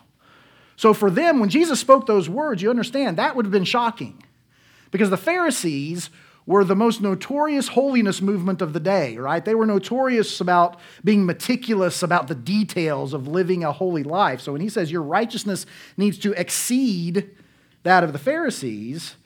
So 0.76 0.94
for 0.94 1.10
them, 1.10 1.40
when 1.40 1.50
Jesus 1.50 1.80
spoke 1.80 2.06
those 2.06 2.30
words, 2.30 2.62
you 2.62 2.70
understand 2.70 3.18
that 3.18 3.36
would 3.36 3.46
have 3.46 3.52
been 3.52 3.64
shocking 3.64 4.24
because 4.92 5.10
the 5.10 5.18
Pharisees 5.18 6.10
were 6.46 6.64
the 6.64 6.76
most 6.76 7.02
notorious 7.02 7.68
holiness 7.70 8.22
movement 8.22 8.62
of 8.62 8.72
the 8.72 8.80
day, 8.80 9.18
right? 9.18 9.44
They 9.44 9.54
were 9.54 9.66
notorious 9.66 10.40
about 10.40 10.80
being 11.04 11.26
meticulous 11.26 12.04
about 12.04 12.30
the 12.30 12.36
details 12.36 13.14
of 13.14 13.28
living 13.28 13.66
a 13.66 13.74
holy 13.74 14.04
life. 14.04 14.40
So 14.40 14.54
when 14.54 14.62
he 14.62 14.70
says 14.70 14.90
your 14.90 15.02
righteousness 15.02 15.66
needs 15.98 16.18
to 16.20 16.32
exceed 16.34 17.30
that 17.84 18.04
of 18.04 18.14
the 18.14 18.20
Pharisees, 18.20 19.18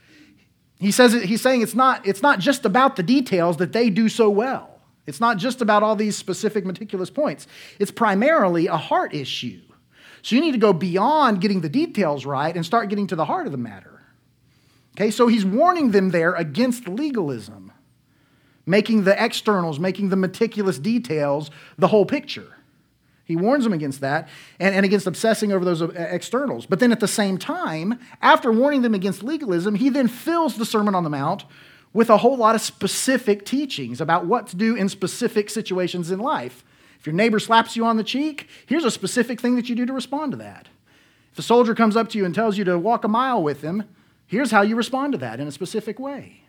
he 0.79 0.89
says 0.89 1.13
he's 1.13 1.41
saying 1.41 1.61
it's 1.61 1.75
not, 1.75 2.07
it's 2.07 2.23
not 2.23 2.39
just 2.39 2.65
about 2.65 2.95
the 2.95 3.03
details 3.03 3.57
that 3.57 3.71
they 3.71 3.91
do 3.91 4.09
so 4.09 4.29
well. 4.29 4.70
It's 5.11 5.19
not 5.19 5.35
just 5.35 5.61
about 5.61 5.83
all 5.83 5.97
these 5.97 6.15
specific 6.15 6.65
meticulous 6.65 7.09
points. 7.09 7.45
It's 7.79 7.91
primarily 7.91 8.67
a 8.67 8.77
heart 8.77 9.13
issue. 9.13 9.59
So 10.21 10.37
you 10.37 10.41
need 10.41 10.53
to 10.53 10.57
go 10.57 10.71
beyond 10.71 11.41
getting 11.41 11.59
the 11.59 11.67
details 11.67 12.25
right 12.25 12.55
and 12.55 12.65
start 12.65 12.87
getting 12.87 13.07
to 13.07 13.17
the 13.17 13.25
heart 13.25 13.45
of 13.45 13.51
the 13.51 13.57
matter. 13.57 14.01
Okay, 14.95 15.11
so 15.11 15.27
he's 15.27 15.45
warning 15.45 15.91
them 15.91 16.11
there 16.11 16.33
against 16.33 16.87
legalism, 16.87 17.73
making 18.65 19.03
the 19.03 19.21
externals, 19.21 19.81
making 19.81 20.07
the 20.07 20.15
meticulous 20.15 20.79
details 20.79 21.51
the 21.77 21.89
whole 21.89 22.05
picture. 22.05 22.55
He 23.25 23.35
warns 23.35 23.65
them 23.65 23.73
against 23.73 23.99
that 23.99 24.29
and, 24.61 24.73
and 24.73 24.85
against 24.85 25.07
obsessing 25.07 25.51
over 25.51 25.65
those 25.65 25.81
uh, 25.81 25.89
externals. 25.97 26.65
But 26.65 26.79
then 26.79 26.93
at 26.93 27.01
the 27.01 27.07
same 27.07 27.37
time, 27.37 27.99
after 28.21 28.49
warning 28.49 28.81
them 28.81 28.93
against 28.93 29.23
legalism, 29.23 29.75
he 29.75 29.89
then 29.89 30.07
fills 30.07 30.55
the 30.55 30.65
Sermon 30.65 30.95
on 30.95 31.03
the 31.03 31.09
Mount 31.09 31.43
with 31.93 32.09
a 32.09 32.17
whole 32.17 32.37
lot 32.37 32.55
of 32.55 32.61
specific 32.61 33.45
teachings 33.45 33.99
about 33.99 34.25
what 34.25 34.47
to 34.47 34.55
do 34.55 34.75
in 34.75 34.87
specific 34.89 35.49
situations 35.49 36.11
in 36.11 36.19
life. 36.19 36.63
If 36.99 37.05
your 37.05 37.15
neighbor 37.15 37.39
slaps 37.39 37.75
you 37.75 37.85
on 37.85 37.97
the 37.97 38.03
cheek, 38.03 38.47
here's 38.65 38.85
a 38.85 38.91
specific 38.91 39.41
thing 39.41 39.55
that 39.55 39.69
you 39.69 39.75
do 39.75 39.85
to 39.85 39.93
respond 39.93 40.31
to 40.31 40.37
that. 40.37 40.67
If 41.31 41.39
a 41.39 41.41
soldier 41.41 41.75
comes 41.75 41.95
up 41.95 42.09
to 42.09 42.17
you 42.17 42.25
and 42.25 42.35
tells 42.35 42.57
you 42.57 42.63
to 42.65 42.77
walk 42.77 43.03
a 43.03 43.07
mile 43.07 43.41
with 43.41 43.61
him, 43.61 43.83
Here's 44.31 44.51
how 44.51 44.61
you 44.61 44.77
respond 44.77 45.11
to 45.11 45.17
that 45.17 45.41
in 45.41 45.47
a 45.49 45.51
specific 45.51 45.99
way. 45.99 46.43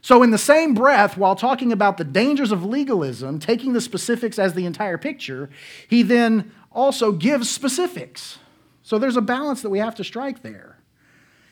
So, 0.00 0.24
in 0.24 0.32
the 0.32 0.36
same 0.36 0.74
breath, 0.74 1.16
while 1.16 1.36
talking 1.36 1.70
about 1.70 1.96
the 1.96 2.02
dangers 2.02 2.50
of 2.50 2.64
legalism, 2.64 3.38
taking 3.38 3.72
the 3.72 3.80
specifics 3.80 4.36
as 4.36 4.54
the 4.54 4.66
entire 4.66 4.98
picture, 4.98 5.48
he 5.86 6.02
then 6.02 6.50
also 6.72 7.12
gives 7.12 7.48
specifics. 7.48 8.40
So, 8.82 8.98
there's 8.98 9.16
a 9.16 9.20
balance 9.20 9.62
that 9.62 9.70
we 9.70 9.78
have 9.78 9.94
to 9.94 10.02
strike 10.02 10.42
there. 10.42 10.71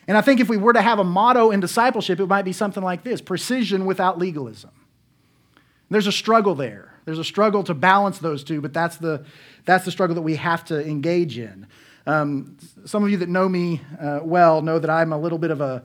And 0.07 0.17
I 0.17 0.21
think 0.21 0.39
if 0.39 0.49
we 0.49 0.57
were 0.57 0.73
to 0.73 0.81
have 0.81 0.99
a 0.99 1.03
motto 1.03 1.51
in 1.51 1.59
discipleship, 1.59 2.19
it 2.19 2.25
might 2.27 2.45
be 2.45 2.53
something 2.53 2.83
like 2.83 3.03
this 3.03 3.21
precision 3.21 3.85
without 3.85 4.17
legalism. 4.17 4.71
There's 5.89 6.07
a 6.07 6.11
struggle 6.11 6.55
there. 6.55 6.93
There's 7.05 7.19
a 7.19 7.23
struggle 7.23 7.63
to 7.63 7.73
balance 7.73 8.19
those 8.19 8.43
two, 8.43 8.61
but 8.61 8.73
that's 8.73 8.97
the, 8.97 9.25
that's 9.65 9.85
the 9.85 9.91
struggle 9.91 10.15
that 10.15 10.21
we 10.21 10.35
have 10.35 10.63
to 10.65 10.85
engage 10.85 11.37
in. 11.37 11.67
Um, 12.07 12.57
some 12.85 13.03
of 13.03 13.09
you 13.09 13.17
that 13.17 13.29
know 13.29 13.47
me 13.47 13.81
uh, 13.99 14.21
well 14.23 14.61
know 14.61 14.79
that 14.79 14.89
I'm 14.89 15.13
a 15.13 15.17
little 15.17 15.37
bit 15.37 15.51
of 15.51 15.61
a 15.61 15.83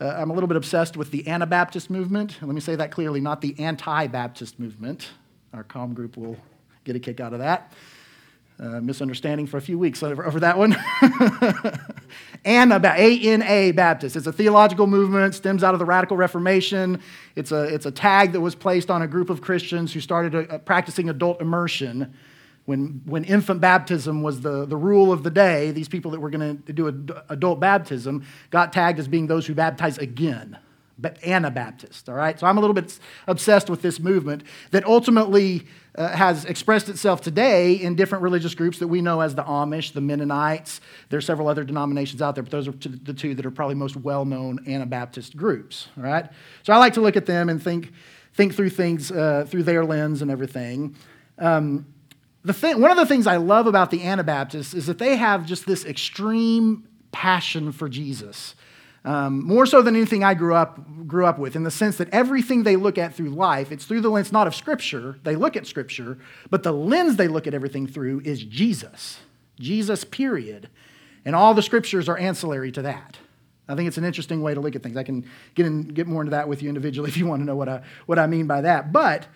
uh, 0.00 0.06
I'm 0.18 0.30
a 0.30 0.34
little 0.34 0.48
bit 0.48 0.56
obsessed 0.56 0.96
with 0.96 1.12
the 1.12 1.26
Anabaptist 1.28 1.88
movement. 1.88 2.38
Let 2.42 2.52
me 2.52 2.60
say 2.60 2.74
that 2.74 2.90
clearly, 2.90 3.20
not 3.20 3.40
the 3.40 3.54
anti-Baptist 3.58 4.58
movement. 4.58 5.10
Our 5.52 5.62
com 5.62 5.94
group 5.94 6.16
will 6.16 6.36
get 6.82 6.96
a 6.96 6.98
kick 6.98 7.20
out 7.20 7.32
of 7.32 7.38
that. 7.38 7.72
Uh, 8.56 8.80
misunderstanding 8.80 9.48
for 9.48 9.56
a 9.56 9.60
few 9.60 9.76
weeks 9.76 10.00
over, 10.00 10.24
over 10.24 10.38
that 10.38 10.56
one. 10.56 10.76
Anabaptist, 12.44 13.02
A-N-A 13.02 13.72
Baptist. 13.72 14.14
It's 14.14 14.28
a 14.28 14.32
theological 14.32 14.86
movement, 14.86 15.34
stems 15.34 15.64
out 15.64 15.74
of 15.74 15.80
the 15.80 15.84
Radical 15.84 16.16
Reformation. 16.16 17.00
It's 17.34 17.50
a, 17.50 17.64
it's 17.64 17.84
a 17.84 17.90
tag 17.90 18.30
that 18.30 18.40
was 18.40 18.54
placed 18.54 18.92
on 18.92 19.02
a 19.02 19.08
group 19.08 19.28
of 19.28 19.40
Christians 19.40 19.92
who 19.92 20.00
started 20.00 20.36
a, 20.36 20.54
a 20.54 20.58
practicing 20.60 21.08
adult 21.08 21.40
immersion 21.40 22.14
when, 22.64 23.02
when 23.04 23.24
infant 23.24 23.60
baptism 23.60 24.22
was 24.22 24.40
the, 24.40 24.64
the 24.64 24.76
rule 24.76 25.12
of 25.12 25.22
the 25.22 25.30
day, 25.30 25.70
these 25.70 25.88
people 25.88 26.10
that 26.12 26.20
were 26.20 26.30
going 26.30 26.62
to 26.62 26.72
do 26.72 26.86
adult 27.28 27.60
baptism 27.60 28.24
got 28.50 28.72
tagged 28.72 28.98
as 28.98 29.08
being 29.08 29.26
those 29.26 29.46
who 29.46 29.54
baptize 29.54 29.98
again, 29.98 30.58
Anabaptist, 31.24 32.08
all 32.08 32.14
right? 32.14 32.38
So 32.38 32.46
I'm 32.46 32.56
a 32.56 32.60
little 32.60 32.74
bit 32.74 32.98
obsessed 33.26 33.68
with 33.68 33.82
this 33.82 33.98
movement 33.98 34.44
that 34.70 34.84
ultimately 34.84 35.66
uh, 35.96 36.08
has 36.08 36.44
expressed 36.44 36.88
itself 36.88 37.20
today 37.20 37.74
in 37.74 37.94
different 37.96 38.22
religious 38.22 38.54
groups 38.54 38.78
that 38.78 38.88
we 38.88 39.00
know 39.00 39.20
as 39.20 39.34
the 39.34 39.42
Amish, 39.42 39.92
the 39.92 40.00
Mennonites. 40.00 40.80
There 41.08 41.18
are 41.18 41.22
several 41.22 41.48
other 41.48 41.64
denominations 41.64 42.22
out 42.22 42.34
there, 42.34 42.42
but 42.42 42.50
those 42.50 42.68
are 42.68 42.72
the 42.72 43.14
two 43.14 43.34
that 43.34 43.44
are 43.44 43.50
probably 43.50 43.74
most 43.74 43.96
well 43.96 44.24
known 44.24 44.60
Anabaptist 44.66 45.36
groups, 45.36 45.88
all 45.96 46.04
right? 46.04 46.28
So 46.62 46.72
I 46.72 46.78
like 46.78 46.94
to 46.94 47.00
look 47.00 47.16
at 47.16 47.26
them 47.26 47.48
and 47.48 47.62
think, 47.62 47.92
think 48.34 48.54
through 48.54 48.70
things 48.70 49.10
uh, 49.10 49.46
through 49.48 49.64
their 49.64 49.84
lens 49.84 50.22
and 50.22 50.30
everything. 50.30 50.96
Um, 51.38 51.86
the 52.44 52.52
thing, 52.52 52.80
one 52.80 52.90
of 52.90 52.96
the 52.96 53.06
things 53.06 53.26
I 53.26 53.36
love 53.36 53.66
about 53.66 53.90
the 53.90 54.04
Anabaptists 54.04 54.74
is 54.74 54.86
that 54.86 54.98
they 54.98 55.16
have 55.16 55.46
just 55.46 55.66
this 55.66 55.84
extreme 55.84 56.86
passion 57.10 57.72
for 57.72 57.88
Jesus. 57.88 58.54
Um, 59.06 59.44
more 59.44 59.66
so 59.66 59.82
than 59.82 59.96
anything 59.96 60.24
I 60.24 60.32
grew 60.32 60.54
up, 60.54 60.80
grew 61.06 61.26
up 61.26 61.38
with, 61.38 61.56
in 61.56 61.62
the 61.62 61.70
sense 61.70 61.98
that 61.98 62.08
everything 62.10 62.62
they 62.62 62.76
look 62.76 62.96
at 62.96 63.14
through 63.14 63.30
life, 63.30 63.70
it's 63.70 63.84
through 63.84 64.00
the 64.00 64.08
lens 64.08 64.32
not 64.32 64.46
of 64.46 64.54
Scripture, 64.54 65.18
they 65.24 65.36
look 65.36 65.56
at 65.56 65.66
Scripture, 65.66 66.18
but 66.48 66.62
the 66.62 66.72
lens 66.72 67.16
they 67.16 67.28
look 67.28 67.46
at 67.46 67.52
everything 67.52 67.86
through 67.86 68.22
is 68.24 68.42
Jesus. 68.42 69.18
Jesus, 69.60 70.04
period. 70.04 70.70
And 71.26 71.36
all 71.36 71.52
the 71.52 71.62
Scriptures 71.62 72.08
are 72.08 72.16
ancillary 72.16 72.72
to 72.72 72.82
that. 72.82 73.18
I 73.68 73.74
think 73.74 73.88
it's 73.88 73.98
an 73.98 74.04
interesting 74.04 74.42
way 74.42 74.54
to 74.54 74.60
look 74.60 74.74
at 74.74 74.82
things. 74.82 74.96
I 74.96 75.02
can 75.02 75.26
get, 75.54 75.66
in, 75.66 75.88
get 75.88 76.06
more 76.06 76.22
into 76.22 76.30
that 76.30 76.48
with 76.48 76.62
you 76.62 76.68
individually 76.70 77.08
if 77.10 77.16
you 77.18 77.26
want 77.26 77.40
to 77.42 77.44
know 77.44 77.56
what 77.56 77.68
I, 77.68 77.82
what 78.06 78.18
I 78.18 78.26
mean 78.26 78.46
by 78.46 78.62
that. 78.62 78.90
But 78.90 79.26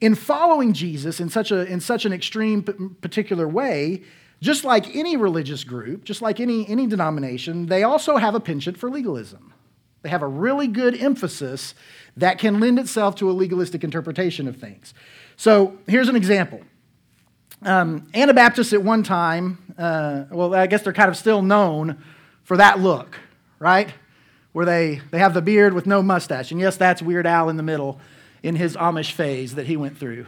in 0.00 0.14
following 0.14 0.74
Jesus 0.74 1.20
in 1.20 1.30
such, 1.30 1.50
a, 1.50 1.64
in 1.66 1.80
such 1.80 2.04
an 2.04 2.12
extreme 2.12 2.62
particular 3.00 3.48
way, 3.48 4.02
just 4.44 4.62
like 4.62 4.94
any 4.94 5.16
religious 5.16 5.64
group, 5.64 6.04
just 6.04 6.20
like 6.20 6.38
any, 6.38 6.68
any 6.68 6.86
denomination, 6.86 7.64
they 7.64 7.82
also 7.82 8.18
have 8.18 8.34
a 8.34 8.40
penchant 8.40 8.76
for 8.76 8.90
legalism. 8.90 9.54
They 10.02 10.10
have 10.10 10.20
a 10.20 10.28
really 10.28 10.66
good 10.68 11.00
emphasis 11.00 11.74
that 12.18 12.38
can 12.38 12.60
lend 12.60 12.78
itself 12.78 13.16
to 13.16 13.30
a 13.30 13.32
legalistic 13.32 13.82
interpretation 13.82 14.46
of 14.46 14.56
things. 14.56 14.92
So 15.36 15.78
here's 15.86 16.10
an 16.10 16.16
example. 16.16 16.60
Um, 17.62 18.06
Anabaptists 18.12 18.74
at 18.74 18.82
one 18.82 19.02
time, 19.02 19.74
uh, 19.78 20.24
well, 20.30 20.54
I 20.54 20.66
guess 20.66 20.82
they're 20.82 20.92
kind 20.92 21.08
of 21.08 21.16
still 21.16 21.40
known 21.40 22.04
for 22.42 22.58
that 22.58 22.80
look, 22.80 23.18
right? 23.58 23.94
Where 24.52 24.66
they, 24.66 25.00
they 25.10 25.20
have 25.20 25.32
the 25.32 25.40
beard 25.40 25.72
with 25.72 25.86
no 25.86 26.02
mustache. 26.02 26.50
And 26.50 26.60
yes, 26.60 26.76
that's 26.76 27.00
Weird 27.00 27.26
Al 27.26 27.48
in 27.48 27.56
the 27.56 27.62
middle 27.62 27.98
in 28.42 28.56
his 28.56 28.76
Amish 28.76 29.12
phase 29.12 29.54
that 29.54 29.66
he 29.66 29.78
went 29.78 29.96
through. 29.96 30.26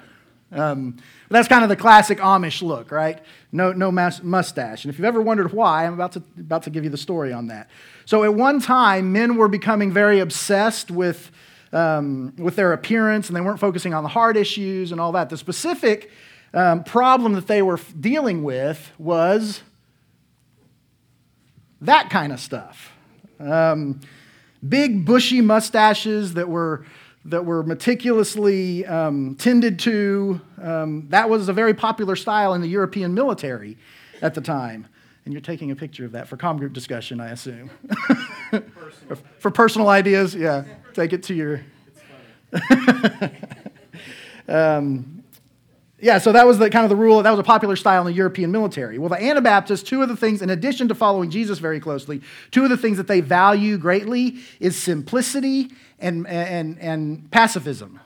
Um, 0.52 0.96
that's 1.28 1.48
kind 1.48 1.64
of 1.64 1.68
the 1.68 1.76
classic 1.76 2.18
Amish 2.18 2.62
look, 2.62 2.90
right? 2.90 3.20
No, 3.50 3.72
no 3.72 3.90
mustache. 3.90 4.84
And 4.84 4.92
if 4.92 4.98
you've 4.98 5.04
ever 5.04 5.20
wondered 5.20 5.52
why, 5.52 5.86
I'm 5.86 5.94
about 5.94 6.12
to, 6.12 6.22
about 6.38 6.62
to 6.64 6.70
give 6.70 6.84
you 6.84 6.90
the 6.90 6.96
story 6.96 7.32
on 7.32 7.48
that. 7.48 7.68
So, 8.04 8.22
at 8.22 8.32
one 8.32 8.60
time, 8.60 9.12
men 9.12 9.36
were 9.36 9.48
becoming 9.48 9.92
very 9.92 10.20
obsessed 10.20 10.90
with, 10.90 11.32
um, 11.72 12.32
with 12.38 12.54
their 12.54 12.72
appearance 12.72 13.28
and 13.28 13.36
they 13.36 13.40
weren't 13.40 13.58
focusing 13.58 13.92
on 13.92 14.04
the 14.04 14.08
heart 14.08 14.36
issues 14.36 14.92
and 14.92 15.00
all 15.00 15.12
that. 15.12 15.30
The 15.30 15.36
specific 15.36 16.10
um, 16.54 16.84
problem 16.84 17.32
that 17.34 17.48
they 17.48 17.60
were 17.62 17.80
dealing 17.98 18.44
with 18.44 18.92
was 18.98 19.62
that 21.80 22.08
kind 22.08 22.32
of 22.32 22.38
stuff. 22.38 22.92
Um, 23.40 24.00
big, 24.66 25.04
bushy 25.04 25.40
mustaches 25.40 26.34
that 26.34 26.48
were 26.48 26.86
that 27.30 27.44
were 27.44 27.62
meticulously 27.62 28.86
um, 28.86 29.34
tended 29.36 29.78
to. 29.80 30.40
Um, 30.62 31.06
that 31.10 31.28
was 31.28 31.48
a 31.48 31.52
very 31.52 31.74
popular 31.74 32.16
style 32.16 32.54
in 32.54 32.60
the 32.60 32.68
European 32.68 33.14
military 33.14 33.76
at 34.22 34.34
the 34.34 34.40
time. 34.40 34.86
And 35.24 35.34
you're 35.34 35.42
taking 35.42 35.72
a 35.72 35.76
picture 35.76 36.04
of 36.04 36.12
that 36.12 36.28
for 36.28 36.36
com 36.36 36.56
group 36.56 36.72
discussion, 36.72 37.20
I 37.20 37.30
assume. 37.30 37.70
for, 38.50 39.16
for 39.40 39.50
personal 39.50 39.88
ideas, 39.88 40.34
yeah. 40.34 40.64
Take 40.94 41.12
it 41.12 41.24
to 41.24 41.34
your. 41.34 41.62
um, 44.48 45.24
yeah, 45.98 46.18
so 46.18 46.32
that 46.32 46.46
was 46.46 46.58
the 46.58 46.68
kind 46.68 46.84
of 46.84 46.90
the 46.90 46.96
rule. 46.96 47.22
That 47.22 47.30
was 47.30 47.40
a 47.40 47.44
popular 47.44 47.74
style 47.74 48.02
in 48.02 48.06
the 48.06 48.16
European 48.16 48.52
military. 48.52 48.98
Well, 48.98 49.08
the 49.08 49.22
Anabaptists, 49.22 49.88
two 49.88 50.02
of 50.02 50.08
the 50.08 50.16
things, 50.16 50.42
in 50.42 50.50
addition 50.50 50.88
to 50.88 50.94
following 50.94 51.30
Jesus 51.30 51.58
very 51.58 51.80
closely, 51.80 52.20
two 52.50 52.64
of 52.64 52.70
the 52.70 52.76
things 52.76 52.98
that 52.98 53.06
they 53.06 53.22
value 53.22 53.78
greatly 53.78 54.36
is 54.60 54.76
simplicity 54.76 55.70
and, 55.98 56.26
and, 56.26 56.78
and 56.80 57.30
pacifism. 57.30 57.98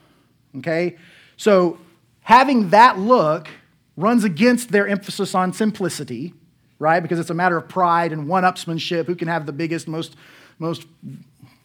Okay? 0.58 0.98
So 1.36 1.78
having 2.22 2.70
that 2.70 2.98
look 2.98 3.48
runs 3.96 4.22
against 4.22 4.70
their 4.70 4.86
emphasis 4.86 5.34
on 5.34 5.52
simplicity, 5.52 6.32
right? 6.78 7.00
Because 7.00 7.18
it's 7.18 7.30
a 7.30 7.34
matter 7.34 7.56
of 7.56 7.68
pride 7.68 8.12
and 8.12 8.28
one 8.28 8.44
upsmanship 8.44 9.06
who 9.06 9.16
can 9.16 9.26
have 9.26 9.46
the 9.46 9.52
biggest, 9.52 9.88
most, 9.88 10.14
most 10.60 10.86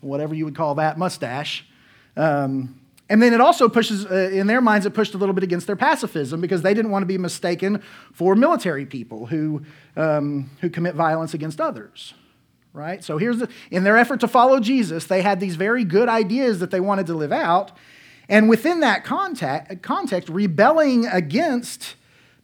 whatever 0.02 0.34
you 0.34 0.46
would 0.46 0.56
call 0.56 0.76
that, 0.76 0.98
mustache. 0.98 1.68
Um, 2.18 2.80
And 3.08 3.22
then 3.22 3.34
it 3.34 3.42
also 3.42 3.70
pushes, 3.70 4.06
uh, 4.06 4.30
in 4.34 4.48
their 4.48 4.62
minds, 4.62 4.86
it 4.86 4.94
pushed 4.94 5.14
a 5.14 5.18
little 5.18 5.34
bit 5.34 5.44
against 5.44 5.68
their 5.68 5.76
pacifism 5.76 6.42
because 6.42 6.64
they 6.64 6.74
didn't 6.74 6.92
want 6.92 7.04
to 7.04 7.08
be 7.08 7.20
mistaken 7.20 7.84
for 8.14 8.36
military 8.36 8.86
people 8.86 9.28
who, 9.28 9.62
um, 9.96 10.50
who 10.62 10.70
commit 10.70 10.96
violence 10.96 11.34
against 11.34 11.62
others. 11.62 12.16
Right? 12.74 13.04
So 13.04 13.18
here's 13.18 13.38
the, 13.38 13.50
in 13.72 13.84
their 13.84 13.96
effort 13.96 14.20
to 14.22 14.28
follow 14.28 14.60
Jesus, 14.60 15.06
they 15.06 15.22
had 15.22 15.40
these 15.40 15.56
very 15.56 15.86
good 15.86 16.10
ideas 16.10 16.60
that 16.60 16.72
they 16.72 16.80
wanted 16.80 17.06
to 17.08 17.14
live 17.14 17.32
out. 17.32 17.72
And 18.28 18.50
within 18.50 18.80
that 18.80 19.04
context, 19.06 20.30
rebelling 20.30 21.06
against 21.06 21.96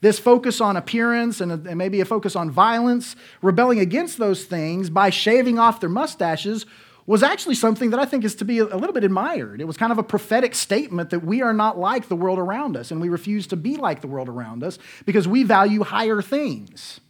this 0.01 0.19
focus 0.19 0.61
on 0.61 0.77
appearance 0.77 1.41
and, 1.41 1.51
and 1.51 1.77
maybe 1.77 2.01
a 2.01 2.05
focus 2.05 2.35
on 2.35 2.49
violence, 2.49 3.15
rebelling 3.41 3.79
against 3.79 4.19
those 4.19 4.45
things 4.45 4.89
by 4.89 5.09
shaving 5.09 5.59
off 5.59 5.79
their 5.79 5.89
mustaches 5.89 6.65
was 7.11 7.23
actually 7.23 7.55
something 7.55 7.89
that 7.89 7.99
I 7.99 8.05
think 8.05 8.23
is 8.23 8.35
to 8.35 8.45
be 8.45 8.59
a 8.59 8.63
little 8.63 8.93
bit 8.93 9.03
admired. 9.03 9.59
It 9.59 9.65
was 9.65 9.75
kind 9.75 9.91
of 9.91 9.97
a 9.97 10.03
prophetic 10.03 10.55
statement 10.55 11.09
that 11.09 11.19
we 11.19 11.41
are 11.41 11.51
not 11.51 11.77
like 11.77 12.07
the 12.07 12.15
world 12.15 12.39
around 12.39 12.77
us 12.77 12.89
and 12.89 13.01
we 13.01 13.09
refuse 13.09 13.47
to 13.47 13.57
be 13.57 13.75
like 13.75 13.99
the 13.99 14.07
world 14.07 14.29
around 14.29 14.63
us 14.63 14.79
because 15.05 15.27
we 15.27 15.43
value 15.43 15.83
higher 15.83 16.21
things. 16.21 17.01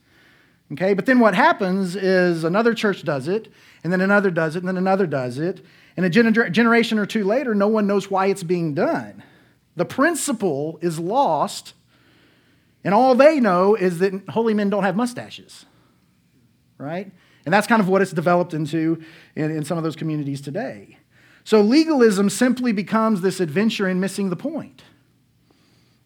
Okay, 0.72 0.96
but 0.96 1.06
then 1.06 1.20
what 1.20 1.36
happens 1.36 1.96
is 1.96 2.44
another 2.44 2.74
church 2.74 3.04
does 3.04 3.28
it, 3.28 3.50
and 3.84 3.94
then 3.94 4.02
another 4.02 4.32
does 4.32 4.56
it, 4.56 4.60
and 4.60 4.68
then 4.68 4.78
another 4.78 5.06
does 5.06 5.38
it. 5.38 5.64
And 5.96 6.04
a 6.04 6.10
gener- 6.10 6.52
generation 6.52 6.98
or 6.98 7.06
two 7.06 7.24
later, 7.24 7.54
no 7.54 7.68
one 7.68 7.86
knows 7.86 8.10
why 8.10 8.26
it's 8.26 8.42
being 8.42 8.74
done. 8.74 9.22
The 9.76 9.86
principle 9.86 10.80
is 10.82 10.98
lost, 10.98 11.74
and 12.84 12.96
all 12.96 13.14
they 13.14 13.40
know 13.40 13.76
is 13.76 14.00
that 14.00 14.30
holy 14.30 14.56
men 14.56 14.72
don't 14.72 14.84
have 14.84 14.96
mustaches, 14.96 15.68
right? 16.80 17.12
And 17.46 17.54
that's 17.54 17.68
kind 17.68 17.82
of 17.82 17.90
what 17.90 18.02
it's 18.02 18.12
developed 18.12 18.54
into 18.54 19.02
in, 19.36 19.52
in 19.52 19.66
some 19.66 19.78
of 19.78 19.84
those 19.84 19.96
communities 19.96 20.42
today. 20.42 20.98
So 21.44 21.62
legalism 21.62 22.30
simply 22.30 22.72
becomes 22.72 23.22
this 23.22 23.40
adventure 23.40 23.88
in 23.88 24.00
missing 24.00 24.30
the 24.30 24.36
point. 24.36 24.84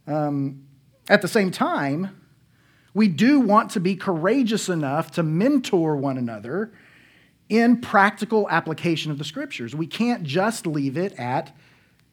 Um, 0.08 0.66
at 1.10 1.22
the 1.22 1.28
same 1.28 1.52
time, 1.52 2.22
we 2.94 3.08
do 3.10 3.42
want 3.42 3.72
to 3.72 3.80
be 3.80 3.96
courageous 3.96 4.70
enough 4.70 5.12
to 5.12 5.24
mentor 5.24 5.98
one 5.98 6.18
another 6.18 6.72
in 7.50 7.82
practical 7.82 8.50
application 8.50 9.12
of 9.12 9.18
the 9.18 9.24
scriptures. 9.24 9.76
We 9.76 9.88
can't 9.88 10.24
just 10.24 10.66
leave 10.66 10.98
it 10.98 11.20
at 11.20 11.56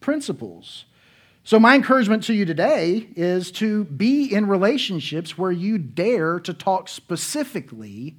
principles. 0.01 0.85
So, 1.45 1.59
my 1.59 1.75
encouragement 1.75 2.23
to 2.25 2.35
you 2.35 2.45
today 2.45 3.09
is 3.17 3.51
to 3.53 3.85
be 3.85 4.33
in 4.33 4.47
relationships 4.47 5.37
where 5.37 5.51
you 5.51 5.79
dare 5.79 6.39
to 6.41 6.55
talk 6.55 6.89
specifically 6.89 8.17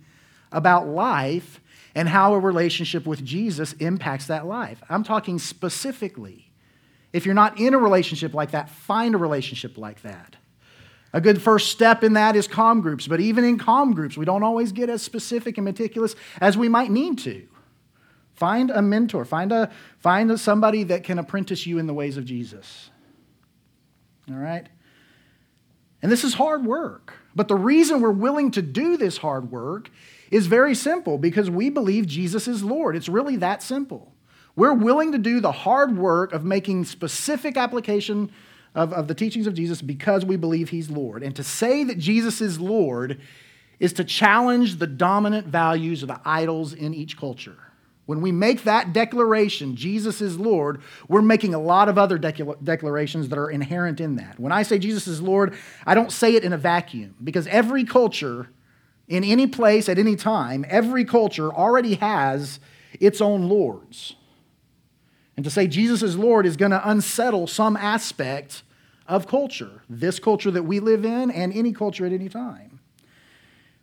about 0.53 0.88
life 0.88 1.60
and 1.95 2.07
how 2.10 2.33
a 2.33 2.39
relationship 2.39 3.05
with 3.05 3.24
Jesus 3.24 3.74
impacts 3.74 4.27
that 4.27 4.45
life. 4.45 4.81
I'm 4.89 5.03
talking 5.03 5.39
specifically. 5.39 6.51
If 7.12 7.25
you're 7.25 7.36
not 7.36 7.60
in 7.60 7.74
a 7.74 7.77
relationship 7.77 8.33
like 8.33 8.51
that, 8.51 8.69
find 8.69 9.13
a 9.13 9.17
relationship 9.17 9.77
like 9.77 10.01
that. 10.01 10.36
A 11.13 11.22
good 11.22 11.39
first 11.39 11.69
step 11.69 12.03
in 12.03 12.13
that 12.13 12.36
is 12.36 12.48
com 12.48 12.81
groups, 12.81 13.07
but 13.07 13.19
even 13.19 13.43
in 13.43 13.60
com 13.60 13.93
groups, 13.93 14.17
we 14.17 14.25
don't 14.25 14.41
always 14.41 14.72
get 14.72 14.89
as 14.89 15.03
specific 15.03 15.57
and 15.57 15.65
meticulous 15.65 16.15
as 16.41 16.57
we 16.57 16.67
might 16.67 16.89
need 16.89 17.19
to. 17.19 17.48
Find 18.33 18.72
a 18.72 18.81
mentor, 18.81 19.24
find, 19.25 19.51
a, 19.51 19.72
find 20.00 20.39
somebody 20.39 20.83
that 20.86 21.03
can 21.03 21.19
apprentice 21.19 21.67
you 21.67 21.77
in 21.77 21.86
the 21.86 21.93
ways 21.93 22.17
of 22.17 22.25
Jesus. 22.25 22.89
All 24.27 24.38
right? 24.38 24.67
And 26.01 26.12
this 26.12 26.24
is 26.24 26.33
hard 26.33 26.65
work. 26.65 27.13
But 27.36 27.48
the 27.48 27.55
reason 27.55 28.01
we're 28.01 28.12
willing 28.12 28.50
to 28.51 28.63
do 28.63 28.98
this 28.98 29.17
hard 29.17 29.51
work 29.51 29.91
is 30.33 30.47
very 30.47 30.73
simple 30.73 31.19
because 31.19 31.47
we 31.47 31.69
believe 31.69 32.07
Jesus 32.07 32.47
is 32.47 32.63
Lord. 32.63 32.95
It's 32.95 33.07
really 33.07 33.35
that 33.35 33.61
simple. 33.61 34.11
We're 34.55 34.73
willing 34.73 35.11
to 35.11 35.19
do 35.19 35.39
the 35.39 35.51
hard 35.51 35.95
work 35.95 36.33
of 36.33 36.43
making 36.43 36.85
specific 36.85 37.55
application 37.55 38.31
of, 38.73 38.91
of 38.93 39.07
the 39.07 39.13
teachings 39.13 39.45
of 39.45 39.53
Jesus 39.53 39.83
because 39.83 40.25
we 40.25 40.35
believe 40.35 40.69
he's 40.69 40.89
Lord. 40.89 41.21
And 41.21 41.35
to 41.35 41.43
say 41.43 41.83
that 41.83 41.99
Jesus 41.99 42.41
is 42.41 42.59
Lord 42.59 43.21
is 43.79 43.93
to 43.93 44.03
challenge 44.03 44.77
the 44.77 44.87
dominant 44.87 45.45
values 45.45 46.01
of 46.01 46.07
the 46.07 46.19
idols 46.25 46.73
in 46.73 46.95
each 46.95 47.15
culture. 47.15 47.57
When 48.07 48.19
we 48.19 48.31
make 48.31 48.63
that 48.63 48.91
declaration, 48.91 49.75
Jesus 49.75 50.19
is 50.19 50.39
Lord, 50.39 50.81
we're 51.07 51.22
making 51.22 51.53
a 51.53 51.59
lot 51.59 51.89
of 51.89 52.00
other 52.00 52.17
declarations 52.17 53.29
that 53.29 53.37
are 53.37 53.51
inherent 53.51 54.01
in 54.01 54.15
that. 54.15 54.39
When 54.39 54.51
I 54.51 54.63
say 54.63 54.79
Jesus 54.79 55.07
is 55.07 55.22
Lord, 55.22 55.55
I 55.85 55.93
don't 55.93 56.11
say 56.11 56.35
it 56.35 56.43
in 56.43 56.53
a 56.53 56.57
vacuum 56.57 57.13
because 57.24 57.46
every 57.48 57.83
culture 57.83 58.50
in 59.07 59.24
any 59.24 59.48
place 59.48 59.89
at 59.89 60.00
any 60.00 60.16
time, 60.16 60.66
every 60.70 61.05
culture 61.05 61.53
already 61.53 61.96
has 61.96 62.59
its 63.00 63.22
own 63.22 63.50
lords. 63.50 64.16
And 65.35 65.44
to 65.44 65.50
say 65.50 65.68
Jesus 65.68 66.03
is 66.03 66.18
Lord 66.18 66.46
is 66.46 66.57
going 66.57 66.72
to 66.72 66.89
unsettle 66.89 67.48
some 67.48 67.75
aspect 67.75 68.63
of 69.07 69.27
culture, 69.27 69.81
this 69.89 70.20
culture 70.20 70.51
that 70.51 70.63
we 70.63 70.79
live 70.79 71.03
in 71.03 71.31
and 71.31 71.51
any 71.53 71.74
culture 71.74 72.05
at 72.05 72.13
any 72.13 72.29
time. 72.29 72.79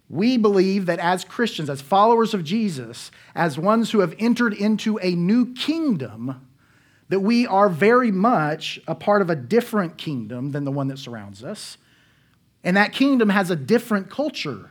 We 0.09 0.37
believe 0.39 0.87
that 0.87 0.99
as 0.99 1.25
Christians, 1.25 1.71
as 1.71 1.81
followers 1.81 2.35
of 2.35 2.43
Jesus, 2.43 3.11
as 3.35 3.59
ones 3.59 3.91
who 3.91 4.01
have 4.01 4.15
entered 4.19 4.55
into 4.55 4.99
a 4.99 5.15
new 5.15 5.53
kingdom, 5.55 6.47
that 7.09 7.21
we 7.21 7.47
are 7.47 7.69
very 7.69 8.11
much 8.11 8.81
a 8.89 8.95
part 8.95 9.23
of 9.23 9.31
a 9.31 9.37
different 9.37 9.99
kingdom 9.99 10.53
than 10.53 10.65
the 10.65 10.73
one 10.73 10.89
that 10.89 10.99
surrounds 10.99 11.45
us. 11.45 11.77
And 12.65 12.77
that 12.77 12.93
kingdom 12.93 13.29
has 13.29 13.51
a 13.51 13.57
different 13.57 14.11
culture 14.11 14.71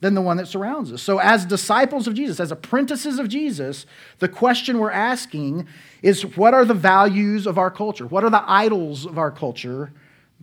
than 0.00 0.14
the 0.14 0.20
one 0.20 0.36
that 0.36 0.46
surrounds 0.46 0.92
us. 0.92 1.02
So, 1.02 1.18
as 1.18 1.46
disciples 1.46 2.06
of 2.06 2.14
Jesus, 2.14 2.40
as 2.40 2.52
apprentices 2.52 3.18
of 3.18 3.28
Jesus, 3.28 3.86
the 4.18 4.28
question 4.28 4.78
we're 4.78 4.90
asking 4.90 5.66
is 6.02 6.36
what 6.36 6.54
are 6.54 6.64
the 6.64 6.74
values 6.74 7.46
of 7.46 7.58
our 7.58 7.70
culture? 7.70 8.06
What 8.06 8.24
are 8.24 8.30
the 8.30 8.44
idols 8.46 9.06
of 9.06 9.18
our 9.18 9.30
culture, 9.30 9.92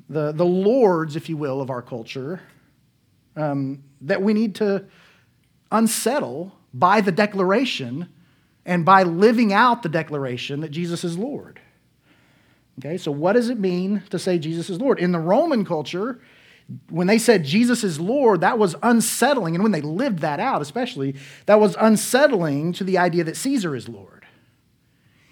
the, 0.10 0.32
the 0.32 0.46
lords, 0.46 1.16
if 1.16 1.30
you 1.30 1.38
will, 1.38 1.62
of 1.62 1.70
our 1.70 1.82
culture, 1.82 2.42
um, 3.36 3.84
that 4.02 4.22
we 4.22 4.34
need 4.34 4.56
to 4.56 4.86
unsettle 5.72 6.54
by 6.74 7.02
the 7.02 7.12
declaration 7.12 8.10
and 8.66 8.86
by 8.86 9.04
living 9.04 9.54
out 9.54 9.84
the 9.84 9.90
declaration 9.90 10.62
that 10.62 10.70
Jesus 10.70 11.04
is 11.04 11.18
Lord? 11.18 11.60
Okay, 12.80 12.98
so 12.98 13.12
what 13.12 13.34
does 13.34 13.50
it 13.50 13.60
mean 13.60 14.02
to 14.10 14.18
say 14.18 14.40
Jesus 14.40 14.70
is 14.70 14.80
Lord? 14.80 15.00
In 15.00 15.12
the 15.12 15.20
Roman 15.20 15.66
culture, 15.66 16.20
when 16.90 17.08
they 17.08 17.18
said 17.18 17.44
Jesus 17.44 17.84
is 17.84 18.00
Lord, 18.00 18.42
that 18.42 18.60
was 18.60 18.76
unsettling. 18.84 19.56
And 19.56 19.64
when 19.64 19.72
they 19.72 19.82
lived 19.82 20.20
that 20.20 20.40
out, 20.40 20.62
especially, 20.62 21.16
that 21.46 21.60
was 21.60 21.76
unsettling 21.80 22.74
to 22.74 22.84
the 22.84 22.98
idea 22.98 23.24
that 23.24 23.38
Caesar 23.38 23.76
is 23.76 23.90
Lord. 23.90 24.26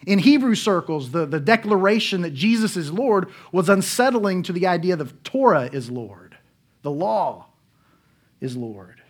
In 0.05 0.19
Hebrew 0.19 0.55
circles, 0.55 1.11
the, 1.11 1.25
the 1.25 1.39
declaration 1.39 2.21
that 2.21 2.33
Jesus 2.33 2.77
is 2.77 2.91
Lord 2.91 3.29
was 3.51 3.69
unsettling 3.69 4.43
to 4.43 4.53
the 4.53 4.67
idea 4.67 4.95
that 4.95 5.23
Torah 5.23 5.69
is 5.71 5.91
Lord, 5.91 6.37
the 6.81 6.91
law 6.91 7.47
is 8.41 8.55
Lord. 8.55 9.01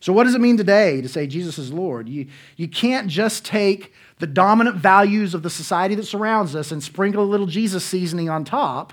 So, 0.00 0.12
what 0.12 0.24
does 0.24 0.34
it 0.34 0.40
mean 0.40 0.56
today 0.56 1.00
to 1.00 1.08
say 1.08 1.28
Jesus 1.28 1.58
is 1.58 1.72
Lord? 1.72 2.08
You, 2.08 2.26
you 2.56 2.66
can't 2.66 3.08
just 3.08 3.44
take 3.44 3.92
the 4.18 4.26
dominant 4.26 4.76
values 4.76 5.32
of 5.32 5.44
the 5.44 5.50
society 5.50 5.94
that 5.94 6.06
surrounds 6.06 6.56
us 6.56 6.72
and 6.72 6.82
sprinkle 6.82 7.22
a 7.22 7.24
little 7.24 7.46
Jesus 7.46 7.84
seasoning 7.84 8.28
on 8.28 8.44
top 8.44 8.92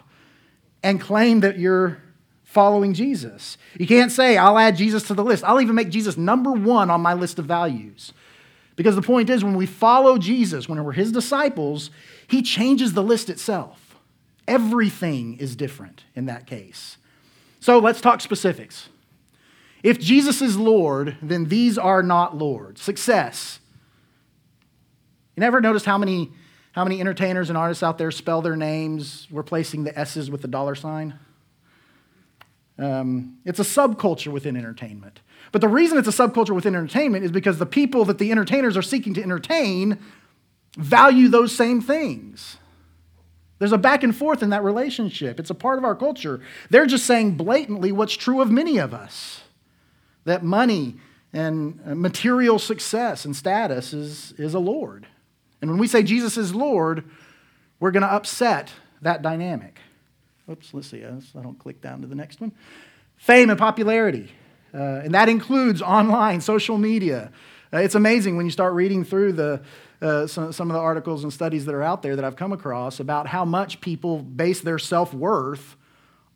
and 0.84 1.02
claim 1.02 1.40
that 1.40 1.58
you're 1.58 1.98
following 2.50 2.96
Jesus. 2.96 3.60
You 3.78 3.86
can't 3.86 4.12
say, 4.12 4.36
I'll 4.36 4.58
add 4.58 4.76
Jesus 4.76 5.04
to 5.04 5.14
the 5.14 5.24
list. 5.24 5.44
I'll 5.44 5.62
even 5.62 5.76
make 5.76 5.90
Jesus 5.90 6.18
number 6.18 6.52
one 6.52 6.90
on 6.90 7.00
my 7.00 7.14
list 7.14 7.38
of 7.38 7.46
values. 7.46 8.12
Because 8.76 8.96
the 8.96 9.04
point 9.04 9.30
is, 9.30 9.44
when 9.44 9.56
we 9.56 9.68
follow 9.68 10.18
Jesus, 10.18 10.68
when 10.68 10.84
we're 10.84 10.94
his 10.94 11.12
disciples, 11.12 11.92
he 12.28 12.42
changes 12.42 12.94
the 12.94 13.04
list 13.04 13.30
itself. 13.30 13.96
Everything 14.48 15.38
is 15.38 15.56
different 15.56 16.06
in 16.16 16.26
that 16.26 16.48
case. 16.48 16.98
So 17.60 17.78
let's 17.78 18.02
talk 18.02 18.20
specifics. 18.20 18.90
If 19.84 20.00
Jesus 20.00 20.42
is 20.42 20.58
Lord, 20.58 21.18
then 21.22 21.50
these 21.50 21.78
are 21.78 22.02
not 22.02 22.36
Lord. 22.36 22.80
Success. 22.80 23.60
You 25.36 25.42
never 25.42 25.62
noticed 25.62 25.86
how 25.86 26.00
many, 26.00 26.32
how 26.72 26.84
many 26.84 27.00
entertainers 27.00 27.50
and 27.50 27.58
artists 27.58 27.84
out 27.84 28.00
there 28.00 28.10
spell 28.10 28.42
their 28.42 28.56
names 28.56 29.28
replacing 29.30 29.84
the 29.84 29.98
S's 29.98 30.32
with 30.32 30.42
the 30.42 30.48
dollar 30.48 30.74
sign? 30.74 31.20
Um, 32.80 33.38
it's 33.46 33.60
a 33.60 33.64
subculture 33.64 34.32
within 34.32 34.56
entertainment. 34.56 35.20
But 35.52 35.62
the 35.62 35.68
reason 35.68 35.98
it's 35.98 36.08
a 36.08 36.12
subculture 36.12 36.56
within 36.56 36.76
entertainment 36.76 37.26
is 37.26 37.32
because 37.32 37.58
the 37.58 37.66
people 37.66 38.06
that 38.06 38.20
the 38.20 38.32
entertainers 38.32 38.78
are 38.78 38.82
seeking 38.82 39.14
to 39.16 39.22
entertain 39.22 40.00
value 40.78 41.28
those 41.28 41.54
same 41.56 41.82
things. 41.82 42.58
There's 43.58 43.74
a 43.74 43.78
back 43.78 44.04
and 44.04 44.16
forth 44.16 44.42
in 44.42 44.52
that 44.52 44.64
relationship. 44.64 45.40
It's 45.40 45.50
a 45.50 45.56
part 45.56 45.78
of 45.78 45.84
our 45.84 45.96
culture. 45.96 46.40
They're 46.70 46.86
just 46.86 47.06
saying 47.06 47.36
blatantly 47.36 47.92
what's 47.92 48.16
true 48.16 48.42
of 48.42 48.50
many 48.50 48.78
of 48.78 48.94
us 48.94 49.42
that 50.24 50.44
money 50.44 50.96
and 51.34 51.80
uh, 51.86 51.96
material 51.96 52.60
success 52.60 53.26
and 53.26 53.36
status 53.36 53.94
is, 53.94 54.34
is 54.38 54.54
a 54.54 54.60
Lord. 54.60 55.08
And 55.62 55.70
when 55.70 55.80
we 55.80 55.88
say 55.88 56.04
Jesus 56.04 56.38
is 56.38 56.56
Lord, 56.56 57.04
we're 57.80 57.92
going 57.92 58.04
to 58.04 58.12
upset 58.12 58.72
that 59.02 59.22
dynamic. 59.22 59.80
Oops, 60.50 60.74
let's 60.74 60.88
see. 60.88 61.04
I 61.06 61.42
don't 61.42 61.60
click 61.60 61.82
down 61.82 62.02
to 62.02 62.08
the 62.08 62.16
next 62.16 62.42
one. 62.42 62.52
Fame 63.18 63.50
and 63.50 63.60
popularity. 63.60 64.32
Uh, 64.74 65.02
and 65.04 65.14
that 65.14 65.30
includes 65.30 65.82
online, 65.82 66.42
social 66.42 66.78
media, 66.78 67.32
Uh, 67.72 67.78
it's 67.78 67.94
amazing 67.94 68.36
when 68.36 68.48
you 68.48 68.52
start 68.52 68.74
reading 68.74 69.04
through 69.04 69.32
the, 69.32 69.62
uh, 70.02 70.26
some, 70.26 70.52
some 70.52 70.72
of 70.72 70.74
the 70.74 70.80
articles 70.80 71.24
and 71.24 71.32
studies 71.32 71.66
that 71.66 71.76
are 71.76 71.84
out 71.84 72.02
there 72.02 72.16
that 72.16 72.26
I've 72.26 72.36
come 72.36 72.52
across 72.52 73.00
about 73.00 73.28
how 73.28 73.46
much 73.46 73.80
people 73.80 74.24
base 74.24 74.62
their 74.62 74.80
self 74.80 75.14
worth 75.14 75.76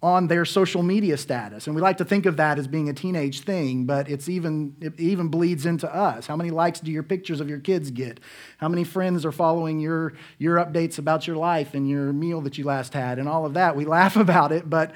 on 0.03 0.27
their 0.27 0.43
social 0.43 0.83
media 0.83 1.15
status. 1.15 1.65
And 1.65 1.73
we 1.77 1.81
like 1.81 1.95
to 1.97 2.05
think 2.05 2.25
of 2.25 2.35
that 2.35 2.59
as 2.59 2.67
being 2.67 2.89
a 2.89 2.93
teenage 2.93 3.39
thing, 3.39 3.85
but 3.85 4.09
it's 4.09 4.27
even, 4.27 4.75
it 4.81 4.99
even 4.99 5.29
bleeds 5.29 5.65
into 5.65 5.91
us. 5.91 6.27
How 6.27 6.35
many 6.35 6.51
likes 6.51 6.81
do 6.81 6.91
your 6.91 7.03
pictures 7.03 7.39
of 7.39 7.47
your 7.47 7.59
kids 7.59 7.89
get? 7.89 8.19
How 8.57 8.67
many 8.67 8.83
friends 8.83 9.23
are 9.25 9.31
following 9.31 9.79
your, 9.79 10.11
your 10.37 10.57
updates 10.57 10.99
about 10.99 11.25
your 11.25 11.37
life 11.37 11.73
and 11.73 11.89
your 11.89 12.11
meal 12.11 12.41
that 12.41 12.57
you 12.57 12.65
last 12.65 12.93
had 12.93 13.17
and 13.17 13.29
all 13.29 13.45
of 13.45 13.53
that? 13.53 13.77
We 13.77 13.85
laugh 13.93 14.17
about 14.17 14.51
it, 14.51 14.69
but 14.69 14.91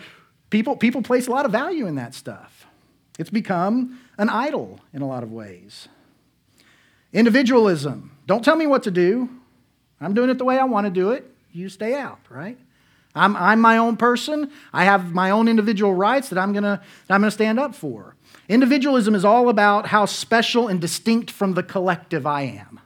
people, 0.50 0.76
people 0.76 1.02
place 1.02 1.28
a 1.28 1.32
lot 1.32 1.46
of 1.46 1.54
value 1.54 1.88
in 1.88 1.96
that 1.96 2.14
stuff. 2.14 2.68
It's 3.18 3.30
become 3.30 4.02
an 4.18 4.28
idol 4.28 4.82
in 4.94 5.02
a 5.02 5.08
lot 5.08 5.24
of 5.24 5.32
ways. 5.32 5.88
Individualism. 7.14 8.12
Don't 8.26 8.44
tell 8.44 8.58
me 8.58 8.68
what 8.68 8.84
to 8.84 8.92
do. 8.92 9.30
I'm 10.02 10.14
doing 10.14 10.30
it 10.30 10.38
the 10.38 10.44
way 10.44 10.60
I 10.60 10.66
want 10.66 10.86
to 10.86 10.92
do 10.92 11.12
it. 11.12 11.32
You 11.54 11.70
stay 11.70 11.96
out, 11.96 12.20
right? 12.30 12.58
I'm, 13.18 13.36
I'm 13.36 13.60
my 13.60 13.78
own 13.78 13.98
person. 13.98 14.52
I 14.72 14.86
have 14.86 15.14
my 15.14 15.32
own 15.32 15.48
individual 15.48 15.94
rights 15.94 16.30
that 16.30 16.38
I'm 16.40 16.54
going 16.54 16.64
to 16.64 16.82
I'm 17.10 17.22
going 17.22 17.30
to 17.30 17.32
stand 17.32 17.60
up 17.60 17.76
for. 17.76 18.16
Individualism 18.50 19.16
is 19.16 19.26
all 19.26 19.50
about 19.50 19.88
how 19.88 20.06
special 20.06 20.68
and 20.68 20.80
distinct 20.80 21.32
from 21.32 21.54
the 21.54 21.64
collective 21.64 22.26
I 22.26 22.44
am. 22.44 22.80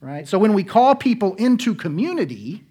Right? 0.00 0.28
So 0.28 0.38
when 0.38 0.54
we 0.54 0.62
call 0.62 0.94
people 0.94 1.34
into 1.34 1.74
community 1.74 2.64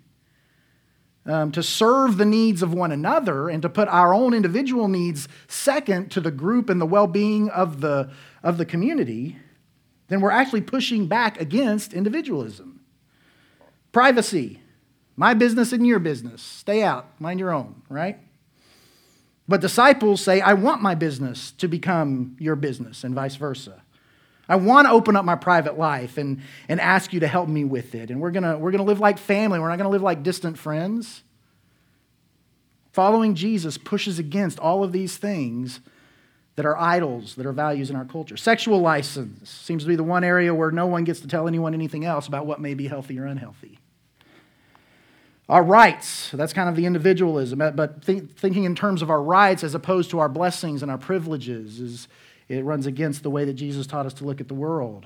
um, 1.26 1.52
to 1.52 1.62
serve 1.62 2.18
the 2.18 2.26
needs 2.26 2.62
of 2.62 2.74
one 2.74 2.92
another 2.92 3.50
and 3.50 3.62
to 3.62 3.70
put 3.70 3.90
our 3.90 4.14
own 4.14 4.34
individual 4.34 4.88
needs 4.88 5.28
second 5.48 6.10
to 6.12 6.22
the 6.22 6.32
group 6.32 6.70
and 6.70 6.80
the 6.80 6.86
well 6.86 7.08
being 7.08 7.50
of 7.50 7.82
the, 7.82 8.10
of 8.44 8.58
the 8.58 8.66
community, 8.66 9.38
then 10.08 10.22
we're 10.22 10.32
actually 10.32 10.62
pushing 10.62 11.08
back 11.08 11.40
against 11.42 11.94
individualism. 11.94 12.80
Privacy. 13.92 14.62
My 15.18 15.34
business 15.34 15.74
and 15.74 15.86
your 15.86 16.00
business. 16.00 16.42
Stay 16.42 16.84
out, 16.84 17.08
mind 17.20 17.40
your 17.40 17.52
own, 17.52 17.82
right? 17.90 18.20
But 19.48 19.62
disciples 19.62 20.22
say, 20.22 20.42
I 20.42 20.54
want 20.54 20.82
my 20.82 20.94
business 20.94 21.52
to 21.54 21.68
become 21.68 22.36
your 22.40 22.56
business, 22.56 23.04
and 23.04 23.16
vice 23.16 23.36
versa. 23.36 23.82
I 24.48 24.56
want 24.56 24.88
to 24.88 24.92
open 24.92 25.16
up 25.16 25.26
my 25.26 25.36
private 25.36 25.78
life 25.78 26.18
and, 26.18 26.42
and 26.70 26.80
ask 26.80 27.12
you 27.12 27.20
to 27.22 27.28
help 27.28 27.50
me 27.50 27.66
with 27.66 27.96
it. 27.96 28.12
And 28.12 28.22
we're 28.22 28.32
going 28.32 28.44
we're 28.62 28.72
going 28.72 28.84
to 28.84 28.84
live 28.84 29.00
like 29.00 29.18
family. 29.18 29.60
We're 29.60 29.68
not 29.70 29.78
going 29.78 29.90
to 29.90 29.92
live 29.92 30.04
like 30.04 30.24
distant 30.24 30.58
friends. 30.58 31.24
Following 32.94 33.36
Jesus 33.36 33.78
pushes 33.78 34.20
against 34.20 34.60
all 34.60 34.84
of 34.84 34.92
these 34.92 35.18
things 35.18 35.82
that 36.56 36.66
are 36.66 36.78
idols, 36.78 37.36
that 37.36 37.46
are 37.46 37.54
values 37.54 37.90
in 37.90 37.96
our 37.96 38.06
culture. 38.06 38.38
Sexual 38.38 38.80
license 38.80 39.50
seems 39.50 39.84
to 39.84 39.88
be 39.88 39.96
the 39.96 40.04
one 40.04 40.24
area 40.24 40.54
where 40.56 40.72
no 40.72 40.88
one 40.88 41.04
gets 41.04 41.20
to 41.20 41.28
tell 41.28 41.48
anyone 41.48 41.74
anything 41.74 42.06
else 42.06 42.28
about 42.28 42.46
what 42.46 42.60
may 42.60 42.74
be 42.74 42.88
healthy 42.88 43.20
or 43.20 43.26
unhealthy. 43.26 43.77
Our 45.50 45.64
rights, 45.64 46.30
that's 46.32 46.52
kind 46.52 46.68
of 46.68 46.76
the 46.76 46.86
individualism, 46.86 47.62
uh, 47.62 47.72
but 47.72 48.04
think, 48.04 48.36
thinking 48.38 48.66
in 48.66 48.76
terms 48.76 49.02
of 49.02 49.10
our 49.10 49.22
rights 49.24 49.64
as 49.64 49.74
opposed 49.74 50.10
to 50.10 50.20
our 50.20 50.28
blessings 50.28 50.82
and 50.82 50.92
our 50.92 50.98
privileges 50.98 51.80
is 51.80 52.08
it 52.50 52.66
runs 52.66 52.86
against 52.86 53.24
the 53.24 53.30
way 53.30 53.46
that 53.46 53.54
Jesus 53.54 53.88
taught 53.88 54.06
us 54.06 54.14
to 54.16 54.26
look 54.26 54.42
at 54.42 54.50
the 54.50 54.54
world. 54.54 55.06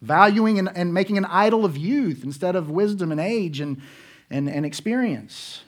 Valuing 0.00 0.58
and, 0.58 0.70
and 0.74 0.94
making 0.94 1.18
an 1.18 1.26
idol 1.26 1.66
of 1.66 1.76
youth 1.76 2.24
instead 2.24 2.56
of 2.56 2.70
wisdom 2.70 3.12
and 3.12 3.20
age 3.20 3.60
and, 3.60 3.82
and, 4.30 4.48
and 4.48 4.64
experience. 4.64 5.62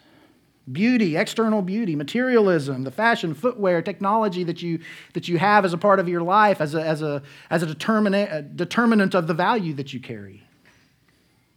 Beauty, 0.71 1.17
external 1.17 1.61
beauty, 1.61 1.95
materialism, 1.95 2.85
the 2.85 2.91
fashion, 2.91 3.35
footwear, 3.35 3.83
technology 3.83 4.45
that 4.45 4.63
you, 4.63 4.81
that 5.13 5.29
you 5.29 5.39
have 5.39 5.65
as 5.67 5.75
a 5.75 5.79
part 5.79 5.99
of 5.99 6.09
your 6.09 6.23
life, 6.23 6.61
as 6.61 6.75
a, 6.75 6.83
as 6.83 7.03
a, 7.03 7.23
as 7.51 7.63
a, 7.63 7.67
determinant, 7.67 8.33
a 8.33 8.43
determinant 8.43 9.15
of 9.15 9.27
the 9.27 9.35
value 9.35 9.75
that 9.75 9.93
you 9.93 10.01
carry. 10.01 10.45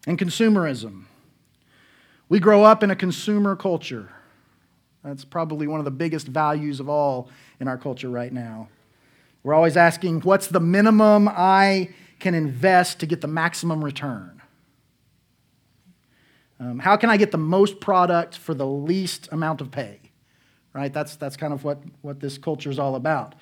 And 0.08 0.18
consumerism 0.18 1.05
we 2.30 2.40
grow 2.40 2.64
up 2.64 2.84
in 2.84 2.92
a 2.92 2.96
consumer 2.96 3.56
culture. 3.56 4.10
That's 5.04 5.24
probably 5.24 5.68
one 5.68 5.80
of 5.80 5.86
the 5.86 5.92
biggest 5.92 6.28
values 6.28 6.80
of 6.80 6.90
all 6.90 7.30
in 7.60 7.68
our 7.68 7.78
culture 7.78 8.10
right 8.10 8.34
now. 8.34 8.70
We're 9.44 9.54
always 9.54 9.78
asking, 9.78 10.22
what's 10.22 10.48
the 10.48 10.60
minimum 10.60 11.30
I 11.30 11.90
can 12.20 12.34
invest 12.34 13.00
to 13.02 13.06
get 13.06 13.22
the 13.22 13.28
maximum 13.28 13.86
return? 13.86 14.42
Um, 16.60 16.80
how 16.80 16.96
can 16.96 17.10
I 17.12 17.18
get 17.18 17.32
the 17.32 17.38
most 17.38 17.80
product 17.80 18.38
for 18.38 18.56
the 18.56 18.66
least 18.66 19.30
amount 19.32 19.62
of 19.62 19.70
pay? 19.70 20.00
Right? 20.74 20.92
That's, 20.92 21.16
that's 21.16 21.38
kind 21.38 21.54
of 21.54 21.64
what, 21.64 21.80
what 22.02 22.20
this 22.20 22.40
culture 22.40 22.72
is 22.72 22.80
all 22.80 22.96
about. 22.96 23.36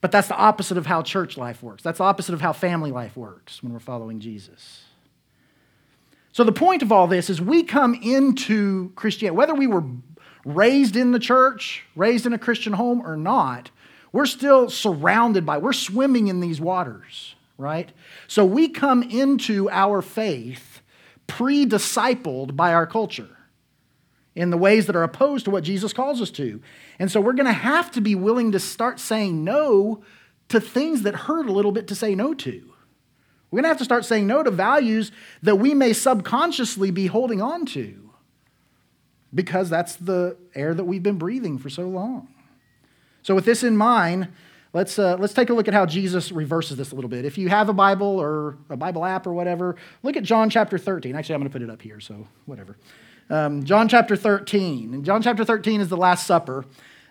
But 0.00 0.10
that's 0.10 0.28
the 0.28 0.36
opposite 0.36 0.76
of 0.76 0.86
how 0.86 1.02
church 1.02 1.38
life 1.38 1.62
works. 1.62 1.82
That's 1.82 1.98
the 1.98 2.04
opposite 2.04 2.34
of 2.34 2.40
how 2.40 2.52
family 2.52 2.90
life 2.90 3.16
works 3.16 3.62
when 3.62 3.72
we're 3.72 3.78
following 3.78 4.20
Jesus. 4.20 4.82
So, 6.34 6.42
the 6.42 6.50
point 6.50 6.82
of 6.82 6.90
all 6.90 7.06
this 7.06 7.30
is 7.30 7.40
we 7.40 7.62
come 7.62 7.94
into 7.94 8.90
Christianity, 8.96 9.36
whether 9.36 9.54
we 9.54 9.68
were 9.68 9.84
raised 10.44 10.96
in 10.96 11.12
the 11.12 11.20
church, 11.20 11.84
raised 11.94 12.26
in 12.26 12.32
a 12.32 12.38
Christian 12.38 12.72
home 12.72 13.02
or 13.06 13.16
not, 13.16 13.70
we're 14.10 14.26
still 14.26 14.68
surrounded 14.68 15.46
by, 15.46 15.58
we're 15.58 15.72
swimming 15.72 16.26
in 16.26 16.40
these 16.40 16.60
waters, 16.60 17.36
right? 17.56 17.92
So, 18.26 18.44
we 18.44 18.68
come 18.68 19.04
into 19.04 19.70
our 19.70 20.02
faith 20.02 20.82
pre 21.28 21.66
discipled 21.66 22.56
by 22.56 22.74
our 22.74 22.88
culture 22.88 23.36
in 24.34 24.50
the 24.50 24.58
ways 24.58 24.86
that 24.86 24.96
are 24.96 25.04
opposed 25.04 25.44
to 25.44 25.52
what 25.52 25.62
Jesus 25.62 25.92
calls 25.92 26.20
us 26.20 26.32
to. 26.32 26.60
And 26.98 27.12
so, 27.12 27.20
we're 27.20 27.34
going 27.34 27.46
to 27.46 27.52
have 27.52 27.92
to 27.92 28.00
be 28.00 28.16
willing 28.16 28.50
to 28.50 28.58
start 28.58 28.98
saying 28.98 29.44
no 29.44 30.02
to 30.48 30.60
things 30.60 31.02
that 31.02 31.14
hurt 31.14 31.46
a 31.46 31.52
little 31.52 31.70
bit 31.70 31.86
to 31.86 31.94
say 31.94 32.16
no 32.16 32.34
to. 32.34 32.73
We're 33.50 33.58
going 33.58 33.64
to 33.64 33.68
have 33.68 33.78
to 33.78 33.84
start 33.84 34.04
saying 34.04 34.26
no 34.26 34.42
to 34.42 34.50
values 34.50 35.12
that 35.42 35.56
we 35.56 35.74
may 35.74 35.92
subconsciously 35.92 36.90
be 36.90 37.06
holding 37.06 37.40
on 37.40 37.66
to 37.66 38.10
because 39.34 39.68
that's 39.70 39.96
the 39.96 40.36
air 40.54 40.74
that 40.74 40.84
we've 40.84 41.02
been 41.02 41.18
breathing 41.18 41.58
for 41.58 41.68
so 41.68 41.88
long. 41.88 42.28
So, 43.22 43.34
with 43.34 43.44
this 43.44 43.62
in 43.62 43.76
mind, 43.76 44.28
let's, 44.72 44.98
uh, 44.98 45.16
let's 45.18 45.32
take 45.32 45.50
a 45.50 45.54
look 45.54 45.66
at 45.66 45.74
how 45.74 45.86
Jesus 45.86 46.30
reverses 46.30 46.76
this 46.76 46.92
a 46.92 46.94
little 46.94 47.08
bit. 47.08 47.24
If 47.24 47.38
you 47.38 47.48
have 47.48 47.68
a 47.68 47.72
Bible 47.72 48.20
or 48.20 48.58
a 48.70 48.76
Bible 48.76 49.04
app 49.04 49.26
or 49.26 49.32
whatever, 49.32 49.76
look 50.02 50.16
at 50.16 50.24
John 50.24 50.50
chapter 50.50 50.76
13. 50.76 51.16
Actually, 51.16 51.36
I'm 51.36 51.40
going 51.40 51.50
to 51.50 51.52
put 51.52 51.62
it 51.62 51.70
up 51.70 51.80
here, 51.80 52.00
so 52.00 52.26
whatever. 52.46 52.76
Um, 53.30 53.64
John 53.64 53.88
chapter 53.88 54.16
13. 54.16 54.94
And 54.94 55.04
John 55.04 55.22
chapter 55.22 55.44
13 55.44 55.80
is 55.80 55.88
the 55.88 55.96
Last 55.96 56.26
Supper. 56.26 56.64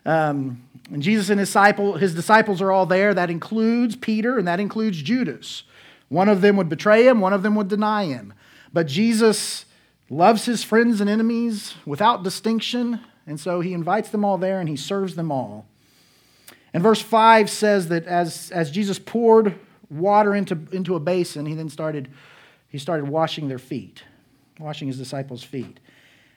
Um, 0.05 0.63
and 0.91 1.01
Jesus 1.01 1.29
and 1.29 1.39
his, 1.39 1.49
disciple, 1.49 1.93
his 1.97 2.13
disciples 2.13 2.61
are 2.61 2.71
all 2.71 2.85
there. 2.85 3.13
That 3.13 3.29
includes 3.29 3.95
Peter 3.95 4.37
and 4.37 4.47
that 4.47 4.59
includes 4.59 5.01
Judas. 5.01 5.63
One 6.09 6.29
of 6.29 6.41
them 6.41 6.57
would 6.57 6.69
betray 6.69 7.07
him, 7.07 7.21
one 7.21 7.33
of 7.33 7.43
them 7.43 7.55
would 7.55 7.67
deny 7.67 8.05
him. 8.05 8.33
But 8.71 8.87
Jesus 8.87 9.65
loves 10.09 10.45
his 10.45 10.63
friends 10.63 11.01
and 11.01 11.09
enemies 11.09 11.75
without 11.85 12.23
distinction, 12.23 12.99
and 13.25 13.39
so 13.39 13.61
he 13.61 13.73
invites 13.73 14.09
them 14.09 14.25
all 14.25 14.37
there 14.37 14.59
and 14.59 14.67
he 14.67 14.75
serves 14.75 15.15
them 15.15 15.31
all. 15.31 15.65
And 16.73 16.81
verse 16.81 17.01
5 17.01 17.49
says 17.49 17.87
that 17.89 18.05
as, 18.05 18.51
as 18.51 18.71
Jesus 18.71 18.99
poured 18.99 19.59
water 19.89 20.33
into, 20.33 20.57
into 20.71 20.95
a 20.95 20.99
basin, 20.99 21.45
he 21.45 21.53
then 21.53 21.69
started, 21.69 22.09
he 22.67 22.79
started 22.79 23.07
washing 23.07 23.47
their 23.47 23.59
feet, 23.59 24.03
washing 24.59 24.87
his 24.87 24.97
disciples' 24.97 25.43
feet. 25.43 25.79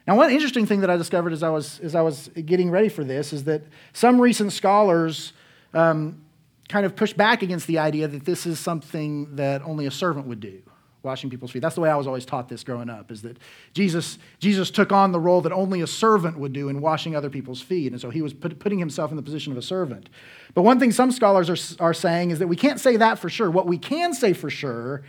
Now, 0.07 0.17
one 0.17 0.31
interesting 0.31 0.67
thing 0.67 0.81
that 0.81 0.91
I 0.91 0.97
discovered 0.97 1.33
as 1.33 1.43
I 1.43 1.49
was, 1.49 1.81
as 1.81 1.95
I 1.95 2.03
was 2.03 2.29
getting 2.29 2.71
ready 2.71 2.89
for 2.89 3.03
this 3.03 3.33
is 3.33 3.45
that 3.45 3.63
some 3.93 4.21
recent 4.21 4.53
scholars 4.53 5.33
um, 5.75 6.23
kind 6.69 6.85
of 6.85 6.97
push 6.97 7.13
back 7.13 7.43
against 7.43 7.67
the 7.67 7.79
idea 7.79 8.09
that 8.09 8.25
this 8.25 8.47
is 8.47 8.59
something 8.59 9.37
that 9.37 9.63
only 9.63 9.87
a 9.87 9.91
servant 9.91 10.27
would 10.27 10.41
do 10.41 10.63
washing 11.07 11.31
people's 11.31 11.53
feet. 11.53 11.63
That's 11.63 11.77
the 11.77 11.81
way 11.81 11.89
i 11.89 11.97
was 11.97 12.07
always 12.07 12.27
taught 12.27 12.49
this 12.49 12.65
growing 12.65 12.91
up 12.91 13.11
is 13.11 13.23
that 13.23 13.39
jesus 13.73 14.19
jesus 14.41 14.71
took 14.71 14.93
on 14.93 15.13
the 15.13 15.21
role 15.21 15.41
that 15.43 15.53
only 15.53 15.81
a 15.81 15.87
servant 15.87 16.37
would 16.37 16.53
do 16.53 16.69
in 16.69 16.83
washing 16.83 17.17
other 17.17 17.31
people's 17.31 17.63
feet. 17.63 17.93
And 17.93 18.01
so 18.01 18.11
he 18.11 18.21
was 18.21 18.35
put, 18.35 18.59
putting 18.59 18.79
himself 18.79 19.11
in 19.11 19.17
the 19.17 19.23
position 19.23 19.53
of 19.53 19.57
a 19.57 19.63
servant. 19.63 20.11
But 20.53 20.63
one 20.63 20.79
thing 20.79 20.93
some 20.93 21.13
scholars 21.13 21.49
are, 21.49 21.83
are 21.83 21.95
saying 21.95 22.33
is 22.33 22.41
that 22.41 22.49
we 22.49 22.57
can't 22.57 22.81
say 22.81 22.97
that 22.97 23.19
for 23.19 23.31
sure. 23.31 23.51
What 23.51 23.67
we 23.67 23.79
can 23.79 24.13
say 24.13 24.35
for 24.35 24.51
sure 24.51 25.05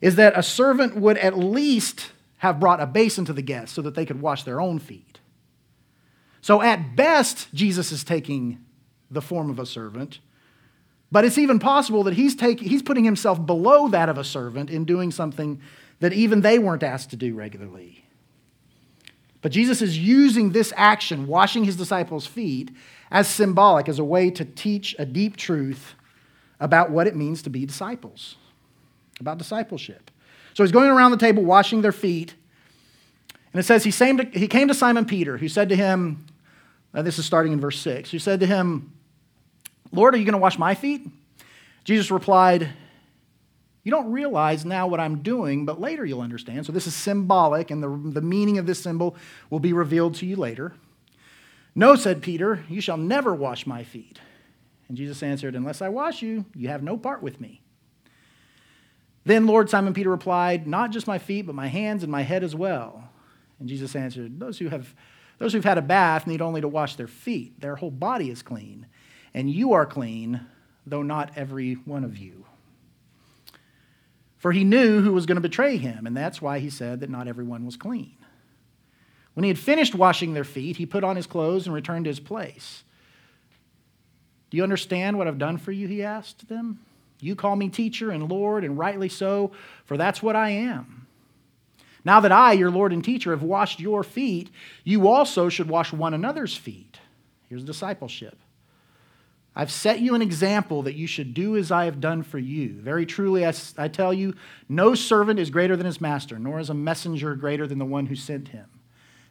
is 0.00 0.14
that 0.16 0.38
a 0.38 0.42
servant 0.42 0.96
would 0.96 1.18
at 1.18 1.36
least 1.36 2.12
have 2.38 2.58
brought 2.58 2.80
a 2.80 2.86
basin 2.86 3.24
to 3.24 3.32
the 3.32 3.42
guests 3.42 3.74
so 3.74 3.82
that 3.82 3.94
they 3.94 4.06
could 4.06 4.22
wash 4.22 4.44
their 4.44 4.60
own 4.60 4.78
feet. 4.78 5.18
So 6.40 6.62
at 6.62 6.96
best 6.96 7.52
jesus 7.52 7.90
is 7.90 8.04
taking 8.04 8.64
the 9.10 9.20
form 9.20 9.50
of 9.50 9.58
a 9.58 9.66
servant 9.66 10.20
but 11.12 11.26
it's 11.26 11.36
even 11.36 11.58
possible 11.58 12.04
that 12.04 12.14
he's, 12.14 12.34
taking, 12.34 12.66
he's 12.66 12.82
putting 12.82 13.04
himself 13.04 13.44
below 13.44 13.86
that 13.88 14.08
of 14.08 14.16
a 14.16 14.24
servant 14.24 14.70
in 14.70 14.86
doing 14.86 15.10
something 15.10 15.60
that 16.00 16.14
even 16.14 16.40
they 16.40 16.58
weren't 16.58 16.82
asked 16.82 17.10
to 17.10 17.16
do 17.16 17.34
regularly. 17.34 18.06
But 19.42 19.52
Jesus 19.52 19.82
is 19.82 19.98
using 19.98 20.52
this 20.52 20.72
action, 20.74 21.26
washing 21.26 21.64
his 21.64 21.76
disciples' 21.76 22.26
feet, 22.26 22.70
as 23.10 23.28
symbolic, 23.28 23.90
as 23.90 23.98
a 23.98 24.04
way 24.04 24.30
to 24.30 24.44
teach 24.44 24.96
a 24.98 25.04
deep 25.04 25.36
truth 25.36 25.94
about 26.58 26.90
what 26.90 27.06
it 27.06 27.14
means 27.14 27.42
to 27.42 27.50
be 27.50 27.66
disciples, 27.66 28.36
about 29.20 29.36
discipleship. 29.36 30.10
So 30.54 30.62
he's 30.62 30.72
going 30.72 30.90
around 30.90 31.10
the 31.10 31.18
table 31.18 31.44
washing 31.44 31.82
their 31.82 31.92
feet. 31.92 32.34
And 33.52 33.60
it 33.60 33.64
says 33.64 33.84
he 33.84 33.92
came 33.92 34.16
to, 34.16 34.24
he 34.24 34.48
came 34.48 34.68
to 34.68 34.74
Simon 34.74 35.04
Peter, 35.04 35.36
who 35.36 35.48
said 35.48 35.68
to 35.68 35.76
him, 35.76 36.24
uh, 36.94 37.02
this 37.02 37.18
is 37.18 37.26
starting 37.26 37.52
in 37.52 37.60
verse 37.60 37.78
6, 37.80 38.10
who 38.10 38.18
said 38.18 38.40
to 38.40 38.46
him, 38.46 38.92
Lord, 39.92 40.14
are 40.14 40.18
you 40.18 40.24
going 40.24 40.32
to 40.32 40.38
wash 40.38 40.58
my 40.58 40.74
feet? 40.74 41.06
Jesus 41.84 42.10
replied, 42.10 42.70
You 43.84 43.90
don't 43.90 44.10
realize 44.10 44.64
now 44.64 44.86
what 44.86 45.00
I'm 45.00 45.22
doing, 45.22 45.66
but 45.66 45.80
later 45.80 46.04
you'll 46.04 46.20
understand. 46.20 46.66
So 46.66 46.72
this 46.72 46.86
is 46.86 46.94
symbolic, 46.94 47.70
and 47.70 47.82
the, 47.82 47.88
the 47.88 48.22
meaning 48.22 48.58
of 48.58 48.66
this 48.66 48.80
symbol 48.80 49.16
will 49.50 49.60
be 49.60 49.72
revealed 49.72 50.14
to 50.16 50.26
you 50.26 50.36
later. 50.36 50.72
No, 51.74 51.96
said 51.96 52.22
Peter, 52.22 52.64
you 52.68 52.80
shall 52.80 52.96
never 52.96 53.34
wash 53.34 53.66
my 53.66 53.84
feet. 53.84 54.18
And 54.88 54.96
Jesus 54.96 55.22
answered, 55.22 55.54
Unless 55.54 55.82
I 55.82 55.88
wash 55.88 56.22
you, 56.22 56.44
you 56.54 56.68
have 56.68 56.82
no 56.82 56.96
part 56.96 57.22
with 57.22 57.40
me. 57.40 57.60
Then 59.24 59.46
Lord 59.46 59.70
Simon 59.70 59.94
Peter 59.94 60.10
replied, 60.10 60.66
Not 60.66 60.90
just 60.90 61.06
my 61.06 61.18
feet, 61.18 61.46
but 61.46 61.54
my 61.54 61.68
hands 61.68 62.02
and 62.02 62.10
my 62.10 62.22
head 62.22 62.42
as 62.42 62.54
well. 62.54 63.08
And 63.58 63.68
Jesus 63.68 63.94
answered, 63.94 64.40
Those 64.40 64.58
who 64.58 64.68
have 64.68 64.94
those 65.38 65.52
who've 65.52 65.64
had 65.64 65.78
a 65.78 65.82
bath 65.82 66.26
need 66.26 66.40
only 66.40 66.60
to 66.60 66.68
wash 66.68 66.94
their 66.94 67.08
feet. 67.08 67.60
Their 67.60 67.74
whole 67.74 67.90
body 67.90 68.30
is 68.30 68.42
clean. 68.42 68.86
And 69.34 69.50
you 69.50 69.72
are 69.72 69.86
clean, 69.86 70.40
though 70.86 71.02
not 71.02 71.32
every 71.36 71.74
one 71.74 72.04
of 72.04 72.18
you. 72.18 72.44
For 74.38 74.52
he 74.52 74.64
knew 74.64 75.00
who 75.00 75.12
was 75.12 75.26
going 75.26 75.36
to 75.36 75.40
betray 75.40 75.76
him, 75.76 76.06
and 76.06 76.16
that's 76.16 76.42
why 76.42 76.58
he 76.58 76.68
said 76.68 77.00
that 77.00 77.10
not 77.10 77.28
everyone 77.28 77.64
was 77.64 77.76
clean. 77.76 78.16
When 79.34 79.44
he 79.44 79.48
had 79.48 79.58
finished 79.58 79.94
washing 79.94 80.34
their 80.34 80.44
feet, 80.44 80.76
he 80.76 80.84
put 80.84 81.04
on 81.04 81.16
his 81.16 81.26
clothes 81.26 81.66
and 81.66 81.74
returned 81.74 82.04
to 82.04 82.10
his 82.10 82.20
place. 82.20 82.82
Do 84.50 84.56
you 84.56 84.62
understand 84.62 85.16
what 85.16 85.28
I've 85.28 85.38
done 85.38 85.58
for 85.58 85.72
you? 85.72 85.86
He 85.88 86.02
asked 86.02 86.48
them. 86.48 86.80
You 87.20 87.36
call 87.36 87.54
me 87.54 87.68
teacher 87.68 88.10
and 88.10 88.28
Lord, 88.28 88.64
and 88.64 88.76
rightly 88.76 89.08
so, 89.08 89.52
for 89.84 89.96
that's 89.96 90.22
what 90.22 90.36
I 90.36 90.50
am. 90.50 91.06
Now 92.04 92.20
that 92.20 92.32
I, 92.32 92.52
your 92.52 92.70
Lord 92.70 92.92
and 92.92 93.04
teacher, 93.04 93.30
have 93.30 93.44
washed 93.44 93.78
your 93.78 94.02
feet, 94.02 94.50
you 94.82 95.08
also 95.08 95.48
should 95.48 95.68
wash 95.68 95.92
one 95.92 96.14
another's 96.14 96.56
feet. 96.56 96.98
Here's 97.48 97.62
discipleship. 97.62 98.36
I've 99.54 99.70
set 99.70 100.00
you 100.00 100.14
an 100.14 100.22
example 100.22 100.82
that 100.82 100.94
you 100.94 101.06
should 101.06 101.34
do 101.34 101.56
as 101.56 101.70
I 101.70 101.84
have 101.84 102.00
done 102.00 102.22
for 102.22 102.38
you. 102.38 102.70
Very 102.80 103.04
truly, 103.04 103.44
I, 103.44 103.52
I 103.76 103.88
tell 103.88 104.14
you, 104.14 104.34
no 104.68 104.94
servant 104.94 105.38
is 105.38 105.50
greater 105.50 105.76
than 105.76 105.84
his 105.84 106.00
master, 106.00 106.38
nor 106.38 106.58
is 106.58 106.70
a 106.70 106.74
messenger 106.74 107.34
greater 107.34 107.66
than 107.66 107.78
the 107.78 107.84
one 107.84 108.06
who 108.06 108.16
sent 108.16 108.48
him. 108.48 108.66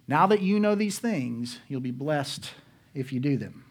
Now 0.07 0.27
that 0.27 0.41
you 0.41 0.59
know 0.59 0.75
these 0.75 0.99
things, 0.99 1.59
you'll 1.67 1.81
be 1.81 1.91
blessed 1.91 2.51
if 2.93 3.11
you 3.11 3.19
do 3.19 3.37
them. 3.37 3.65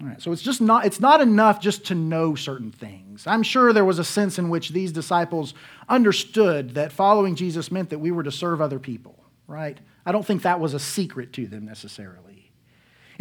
All 0.00 0.08
right, 0.08 0.20
so 0.20 0.32
it's 0.32 0.42
just 0.42 0.60
not 0.60 0.84
it's 0.84 0.98
not 0.98 1.20
enough 1.20 1.60
just 1.60 1.86
to 1.86 1.94
know 1.94 2.34
certain 2.34 2.72
things. 2.72 3.24
I'm 3.26 3.44
sure 3.44 3.72
there 3.72 3.84
was 3.84 4.00
a 4.00 4.04
sense 4.04 4.38
in 4.38 4.48
which 4.48 4.70
these 4.70 4.90
disciples 4.90 5.54
understood 5.88 6.74
that 6.74 6.90
following 6.90 7.36
Jesus 7.36 7.70
meant 7.70 7.90
that 7.90 8.00
we 8.00 8.10
were 8.10 8.24
to 8.24 8.32
serve 8.32 8.60
other 8.60 8.80
people, 8.80 9.14
right? 9.46 9.78
I 10.04 10.10
don't 10.10 10.26
think 10.26 10.42
that 10.42 10.58
was 10.58 10.74
a 10.74 10.80
secret 10.80 11.32
to 11.34 11.46
them 11.46 11.66
necessarily. 11.66 12.41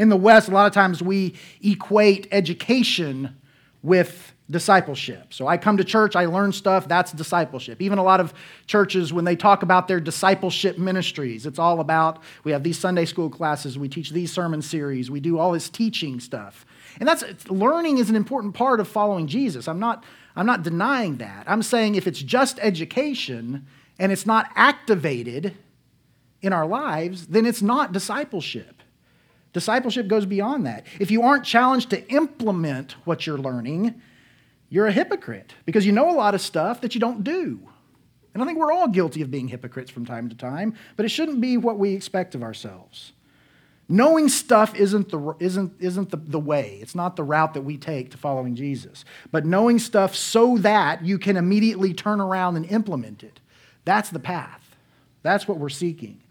In 0.02 0.10
the 0.10 0.18
West, 0.18 0.50
a 0.50 0.52
lot 0.52 0.66
of 0.66 0.74
times 0.74 1.04
we 1.04 1.36
equate 1.62 2.28
education 2.32 3.38
with 3.84 4.34
discipleship. 4.50 5.32
So 5.32 5.46
I 5.46 5.58
come 5.58 5.78
to 5.78 5.84
church, 5.84 6.16
I 6.16 6.26
learn 6.26 6.54
stuff, 6.54 6.88
that's 6.88 7.12
discipleship. 7.12 7.80
Even 7.80 8.00
a 8.00 8.04
lot 8.04 8.20
of 8.20 8.34
churches, 8.66 9.14
when 9.14 9.26
they 9.26 9.36
talk 9.36 9.62
about 9.62 9.88
their 9.88 10.00
discipleship 10.00 10.80
ministries, 10.80 11.46
it's 11.46 11.60
all 11.60 11.80
about 11.80 12.24
we 12.44 12.52
have 12.52 12.64
these 12.64 12.80
Sunday 12.80 13.06
school 13.06 13.30
classes, 13.30 13.78
we 13.78 13.88
teach 13.88 14.10
these 14.10 14.32
sermon 14.32 14.64
series, 14.64 15.12
we 15.12 15.20
do 15.20 15.38
all 15.38 15.52
this 15.52 15.70
teaching 15.70 16.20
stuff. 16.20 16.66
And 17.00 17.08
that's 17.08 17.24
learning 17.52 18.00
is 18.00 18.10
an 18.10 18.16
important 18.16 18.56
part 18.56 18.80
of 18.80 18.88
following 18.88 19.28
Jesus. 19.28 19.68
I'm 19.68 19.80
not, 19.80 20.04
I'm 20.36 20.48
not 20.48 20.64
denying 20.64 21.18
that. 21.18 21.44
I'm 21.46 21.62
saying 21.62 21.94
if 21.94 22.08
it's 22.08 22.24
just 22.24 22.58
education 22.64 23.68
and 24.00 24.12
it's 24.12 24.26
not 24.26 24.50
activated 24.56 25.56
in 26.42 26.54
our 26.54 26.66
lives, 26.66 27.28
then 27.28 27.46
it's 27.46 27.62
not 27.62 27.92
discipleship. 27.92 28.81
Discipleship 29.54 30.08
goes 30.08 30.26
beyond 30.26 30.66
that. 30.66 30.86
If 31.00 31.12
you 31.12 31.24
aren't 31.24 31.44
challenged 31.44 31.90
to 31.90 32.08
implement 32.10 32.94
what 33.06 33.28
you're 33.28 33.38
learning, 33.38 34.02
you're 34.70 34.88
a 34.88 34.92
hypocrite 34.92 35.54
because 35.66 35.86
you 35.86 35.92
know 35.92 36.10
a 36.10 36.16
lot 36.16 36.34
of 36.34 36.42
stuff 36.42 36.82
that 36.82 36.96
you 36.96 37.02
don't 37.02 37.24
do. 37.24 37.60
And 38.34 38.42
I 38.42 38.46
think 38.46 38.58
we're 38.58 38.72
all 38.72 38.88
guilty 38.88 39.22
of 39.22 39.30
being 39.30 39.50
hypocrites 39.50 39.92
from 39.92 40.06
time 40.06 40.30
to 40.30 40.36
time, 40.36 40.76
but 40.96 41.06
it 41.06 41.10
shouldn't 41.10 41.42
be 41.42 41.58
what 41.58 41.78
we 41.78 41.94
expect 41.94 42.34
of 42.34 42.44
ourselves. 42.44 43.12
Knowing 43.90 44.30
stuff 44.30 44.74
isn't, 44.74 45.10
the, 45.10 45.36
isn't, 45.42 45.74
isn't 45.82 46.12
the, 46.12 46.18
the 46.18 46.40
way. 46.40 46.80
It's 46.82 46.96
not 46.96 47.18
the 47.18 47.24
route 47.24 47.54
that 47.56 47.64
we 47.64 47.76
take 47.76 48.12
to 48.12 48.18
following 48.18 48.56
Jesus. 48.56 49.04
But 49.32 49.46
knowing 49.46 49.80
stuff 49.80 50.16
so 50.16 50.58
that 50.60 51.04
you 51.04 51.20
can 51.20 51.36
immediately 51.36 51.94
turn 51.94 52.22
around 52.22 52.56
and 52.56 52.66
implement 52.68 53.22
it. 53.22 53.42
That's 53.84 54.10
the 54.10 54.20
path. 54.20 54.78
That's 55.24 55.46
what 55.46 55.58
we're 55.58 55.68
seeking. 55.68 56.22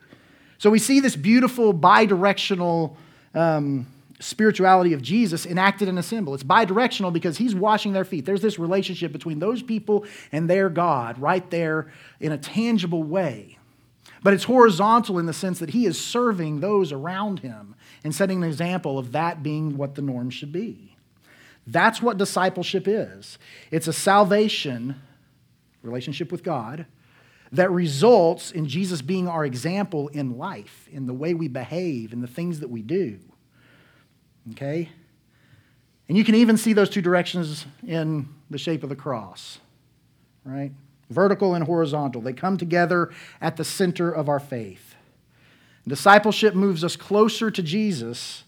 So 0.57 0.71
we 0.71 0.79
see 0.79 1.01
this 1.01 1.17
beautiful 1.17 1.75
bi 1.75 2.07
directional 2.07 2.97
um, 3.35 3.87
spirituality 4.21 4.93
of 4.93 5.03
Jesus 5.03 5.47
enacted 5.47 5.89
in 5.89 5.99
a 5.99 6.03
symbol. 6.03 6.35
It's 6.35 6.43
bi 6.43 6.65
directional 6.65 7.11
because 7.11 7.39
he's 7.39 7.55
washing 7.55 7.93
their 7.93 8.05
feet. 8.05 8.27
There's 8.27 8.43
this 8.43 8.59
relationship 8.59 9.13
between 9.13 9.39
those 9.39 9.63
people 9.63 10.05
and 10.31 10.49
their 10.49 10.69
God 10.69 11.19
right 11.19 11.49
there 11.51 11.91
in 12.21 12.33
a 12.33 12.39
tangible 12.39 13.03
way. 13.03 13.59
But 14.23 14.35
it's 14.35 14.45
horizontal 14.45 15.19
in 15.19 15.27
the 15.27 15.33
sense 15.33 15.59
that 15.61 15.71
he 15.71 15.87
is 15.87 15.99
serving 15.99 16.61
those 16.61 16.93
around 16.93 17.41
him 17.41 17.75
and 18.05 18.15
setting 18.15 18.43
an 18.43 18.49
example 18.49 18.99
of 18.99 19.13
that 19.13 19.43
being 19.43 19.77
what 19.77 19.95
the 19.95 20.03
norm 20.03 20.29
should 20.29 20.53
be. 20.53 20.97
That's 21.67 22.03
what 22.03 22.19
discipleship 22.19 22.87
is 22.87 23.39
it's 23.71 23.89
a 23.89 23.93
salvation, 23.93 25.01
relationship 25.83 26.31
with 26.31 26.43
God, 26.43 26.87
that 27.53 27.71
results 27.71 28.53
in 28.53 28.67
Jesus 28.67 29.03
being 29.03 29.27
our 29.27 29.45
example 29.45 30.09
in 30.09 30.39
life, 30.39 30.89
in 30.93 31.07
the 31.07 31.15
way 31.15 31.35
we 31.35 31.49
behave, 31.49 32.13
in 32.13 32.21
the 32.21 32.29
things 32.29 32.61
that 32.61 32.71
we 32.71 32.83
do. 32.83 33.19
Okay? 34.53 34.89
And 36.09 36.17
you 36.17 36.25
can 36.25 36.35
even 36.35 36.57
see 36.57 36.73
those 36.73 36.91
two 36.91 37.03
directions 37.03 37.67
in 37.87 38.29
the 38.51 38.59
shape 38.59 38.83
of 38.83 38.89
the 38.89 38.97
cross, 38.97 39.59
right? 40.45 40.73
Vertical 41.09 41.55
and 41.55 41.65
horizontal. 41.65 42.21
They 42.21 42.33
come 42.33 42.57
together 42.57 43.11
at 43.41 43.57
the 43.57 43.65
center 43.65 44.11
of 44.11 44.29
our 44.29 44.41
faith. 44.41 44.95
Discipleship 45.87 46.55
moves 46.55 46.85
us 46.85 46.97
closer 46.97 47.51
to 47.51 47.63
Jesus 47.63 48.45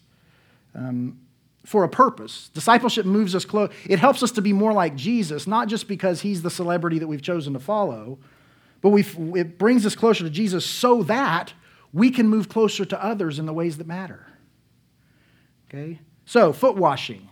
um, 0.75 1.19
for 1.65 1.85
a 1.85 1.89
purpose. 1.89 2.51
Discipleship 2.55 3.07
moves 3.07 3.35
us 3.35 3.45
close. 3.45 3.71
It 3.89 3.99
helps 3.99 4.23
us 4.23 4.33
to 4.33 4.43
be 4.43 4.53
more 4.53 4.73
like 4.73 4.97
Jesus, 4.97 5.47
not 5.47 5.69
just 5.69 5.89
because 5.89 6.21
he's 6.21 6.43
the 6.43 6.51
celebrity 6.51 6.99
that 6.99 7.07
we've 7.07 7.23
chosen 7.23 7.53
to 7.53 7.61
follow, 7.61 8.19
but 8.83 8.91
we 8.91 9.03
it 9.41 9.59
brings 9.59 9.87
us 9.87 9.95
closer 9.95 10.25
to 10.25 10.31
Jesus 10.31 10.67
so 10.67 11.03
that 11.05 11.55
we 11.93 12.11
can 12.11 12.29
move 12.29 12.49
closer 12.49 12.85
to 12.85 13.03
others 13.03 13.39
in 13.39 13.47
the 13.47 13.53
ways 13.53 13.79
that 13.79 13.87
matter. 13.87 14.27
Okay? 15.69 16.01
So, 16.25 16.53
foot 16.53 16.77
washing. 16.77 17.29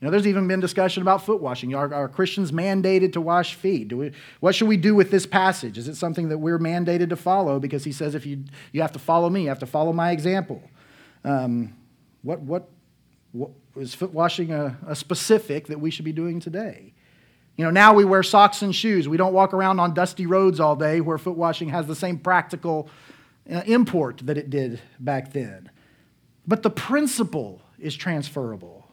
You 0.00 0.06
know, 0.06 0.10
there's 0.10 0.26
even 0.26 0.46
been 0.48 0.60
discussion 0.60 1.02
about 1.02 1.24
foot 1.24 1.40
washing. 1.40 1.74
Are, 1.74 1.92
are 1.94 2.08
Christians 2.08 2.52
mandated 2.52 3.12
to 3.14 3.20
wash 3.20 3.54
feet? 3.54 3.88
Do 3.88 3.98
we, 3.98 4.12
what 4.40 4.54
should 4.54 4.68
we 4.68 4.76
do 4.76 4.94
with 4.94 5.10
this 5.10 5.24
passage? 5.24 5.78
Is 5.78 5.88
it 5.88 5.94
something 5.94 6.28
that 6.28 6.38
we're 6.38 6.58
mandated 6.58 7.08
to 7.10 7.16
follow? 7.16 7.58
Because 7.58 7.84
he 7.84 7.92
says, 7.92 8.14
if 8.14 8.26
you, 8.26 8.44
you 8.72 8.82
have 8.82 8.92
to 8.92 8.98
follow 8.98 9.30
me, 9.30 9.42
you 9.42 9.48
have 9.48 9.60
to 9.60 9.66
follow 9.66 9.92
my 9.92 10.10
example. 10.10 10.62
Um, 11.24 11.74
what, 12.22 12.40
what, 12.40 12.68
what 13.32 13.50
is 13.76 13.94
foot 13.94 14.12
washing 14.12 14.52
a, 14.52 14.76
a 14.86 14.96
specific 14.96 15.68
that 15.68 15.80
we 15.80 15.90
should 15.90 16.04
be 16.04 16.12
doing 16.12 16.40
today? 16.40 16.93
You 17.56 17.64
know, 17.64 17.70
now 17.70 17.94
we 17.94 18.04
wear 18.04 18.22
socks 18.22 18.62
and 18.62 18.74
shoes. 18.74 19.08
We 19.08 19.16
don't 19.16 19.32
walk 19.32 19.54
around 19.54 19.78
on 19.78 19.94
dusty 19.94 20.26
roads 20.26 20.58
all 20.58 20.74
day 20.74 21.00
where 21.00 21.18
foot 21.18 21.36
washing 21.36 21.68
has 21.68 21.86
the 21.86 21.94
same 21.94 22.18
practical 22.18 22.88
uh, 23.50 23.62
import 23.66 24.22
that 24.24 24.36
it 24.36 24.50
did 24.50 24.80
back 24.98 25.32
then. 25.32 25.70
But 26.46 26.62
the 26.62 26.70
principle 26.70 27.62
is 27.78 27.94
transferable. 27.94 28.88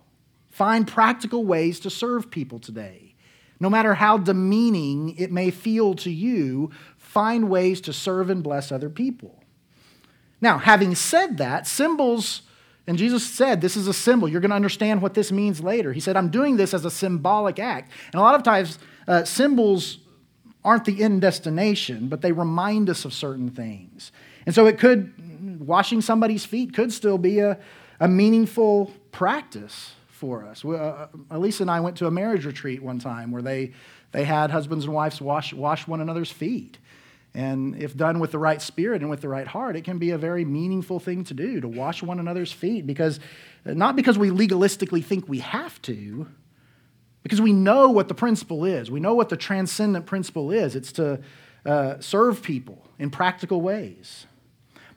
Find 0.49 0.87
practical 0.87 1.45
ways 1.45 1.79
to 1.81 1.89
serve 1.89 2.29
people 2.29 2.59
today. 2.59 3.15
No 3.59 3.69
matter 3.69 3.93
how 3.95 4.17
demeaning 4.17 5.15
it 5.17 5.31
may 5.31 5.51
feel 5.51 5.93
to 5.95 6.11
you, 6.11 6.71
find 6.97 7.49
ways 7.49 7.81
to 7.81 7.93
serve 7.93 8.29
and 8.29 8.43
bless 8.43 8.71
other 8.71 8.89
people. 8.89 9.43
Now, 10.39 10.57
having 10.57 10.95
said 10.95 11.37
that, 11.37 11.67
symbols, 11.67 12.41
and 12.91 12.97
Jesus 12.97 13.25
said 13.25 13.61
this 13.61 13.77
is 13.77 13.87
a 13.87 13.93
symbol. 13.93 14.27
You're 14.27 14.41
going 14.41 14.49
to 14.49 14.55
understand 14.57 15.01
what 15.01 15.13
this 15.13 15.31
means 15.31 15.61
later. 15.61 15.93
He 15.93 16.01
said, 16.01 16.17
I'm 16.17 16.27
doing 16.27 16.57
this 16.57 16.73
as 16.73 16.83
a 16.83 16.91
symbolic 16.91 17.57
act. 17.57 17.89
And 18.11 18.15
a 18.15 18.21
lot 18.21 18.35
of 18.35 18.43
times, 18.43 18.79
uh, 19.07 19.23
symbols 19.23 19.99
aren't 20.65 20.83
the 20.83 21.01
end 21.01 21.21
destination, 21.21 22.09
but 22.09 22.19
they 22.19 22.33
remind 22.33 22.89
us 22.89 23.05
of 23.05 23.13
certain 23.13 23.49
things. 23.49 24.11
And 24.45 24.53
so 24.53 24.65
it 24.65 24.77
could 24.77 25.13
washing 25.65 26.01
somebody's 26.01 26.43
feet 26.43 26.73
could 26.73 26.91
still 26.91 27.17
be 27.17 27.39
a, 27.39 27.57
a 28.01 28.09
meaningful 28.09 28.91
practice 29.13 29.93
for 30.09 30.43
us. 30.43 30.65
Uh, 30.65 31.07
Elisa 31.29 31.63
and 31.63 31.71
I 31.71 31.79
went 31.79 31.95
to 31.99 32.07
a 32.07 32.11
marriage 32.11 32.45
retreat 32.45 32.83
one 32.83 32.99
time 32.99 33.31
where 33.31 33.41
they, 33.41 33.71
they 34.11 34.25
had 34.25 34.51
husbands 34.51 34.83
and 34.83 34.93
wives 34.93 35.21
wash, 35.21 35.53
wash 35.53 35.87
one 35.87 36.01
another's 36.01 36.29
feet. 36.29 36.77
And 37.33 37.81
if 37.81 37.95
done 37.95 38.19
with 38.19 38.31
the 38.31 38.39
right 38.39 38.61
spirit 38.61 39.01
and 39.01 39.09
with 39.09 39.21
the 39.21 39.29
right 39.29 39.47
heart, 39.47 39.75
it 39.75 39.83
can 39.83 39.97
be 39.97 40.11
a 40.11 40.17
very 40.17 40.43
meaningful 40.43 40.99
thing 40.99 41.23
to 41.25 41.33
do 41.33 41.61
to 41.61 41.67
wash 41.67 42.03
one 42.03 42.19
another's 42.19 42.51
feet 42.51 42.85
because 42.85 43.19
not 43.63 43.95
because 43.95 44.17
we 44.17 44.29
legalistically 44.29 45.03
think 45.03 45.29
we 45.29 45.39
have 45.39 45.81
to, 45.83 46.27
because 47.23 47.39
we 47.39 47.53
know 47.53 47.89
what 47.89 48.07
the 48.07 48.13
principle 48.13 48.65
is. 48.65 48.91
We 48.91 48.99
know 48.99 49.13
what 49.13 49.29
the 49.29 49.37
transcendent 49.37 50.05
principle 50.05 50.51
is. 50.51 50.75
It's 50.75 50.91
to 50.93 51.21
uh, 51.65 51.99
serve 51.99 52.41
people 52.41 52.83
in 52.99 53.09
practical 53.09 53.61
ways. 53.61 54.25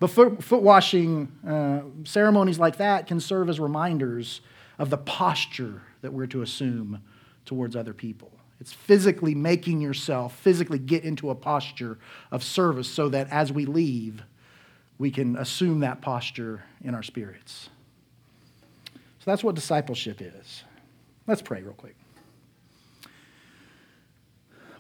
But 0.01 0.09
foot, 0.09 0.43
foot 0.43 0.63
washing 0.63 1.31
uh, 1.47 1.83
ceremonies 2.05 2.59
like 2.59 2.79
that 2.79 3.07
can 3.07 3.21
serve 3.21 3.49
as 3.49 3.61
reminders 3.61 4.41
of 4.79 4.91
the 4.91 4.99
posture 4.99 5.83
that 6.03 6.13
we're 6.13 6.27
to 6.27 6.43
assume 6.43 7.01
towards 7.45 7.77
other 7.77 7.95
people. 7.95 8.33
It's 8.61 8.73
physically 8.73 9.35
making 9.35 9.81
yourself 9.81 10.37
physically 10.37 10.79
get 10.79 11.05
into 11.05 11.31
a 11.31 11.35
posture 11.35 11.99
of 12.31 12.43
service 12.43 12.89
so 12.89 13.09
that 13.11 13.29
as 13.31 13.53
we 13.53 13.67
leave, 13.67 14.23
we 14.99 15.11
can 15.11 15.37
assume 15.37 15.81
that 15.81 16.01
posture 16.01 16.65
in 16.83 16.95
our 16.95 17.03
spirits. 17.03 17.69
So 18.95 19.31
that's 19.31 19.43
what 19.43 19.55
discipleship 19.55 20.21
is. 20.21 20.65
Let's 21.27 21.43
pray 21.43 21.63
real 21.63 21.73
quick. 21.73 21.97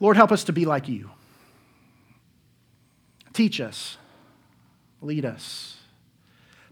Lord, 0.00 0.16
help 0.16 0.32
us 0.32 0.44
to 0.44 0.52
be 0.52 0.66
like 0.66 0.88
you. 0.88 1.10
Teach 3.32 3.60
us, 3.60 3.96
lead 5.00 5.24
us, 5.24 5.78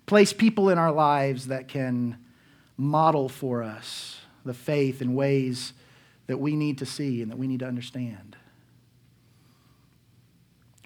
place 0.07 0.33
people 0.33 0.69
in 0.69 0.79
our 0.79 0.93
lives 0.93 1.47
that 1.47 1.67
can 1.67 2.19
model 2.77 3.29
for 3.29 3.63
us 3.63 4.21
the 4.45 4.55
faith 4.55 5.01
in 5.01 5.15
ways 5.15 5.73
that 6.33 6.39
we 6.39 6.57
need 6.57 6.79
to 6.79 6.87
see 6.87 7.21
and 7.21 7.31
that 7.31 7.37
we 7.37 7.47
need 7.47 7.61
to 7.61 7.67
understand. 7.67 8.37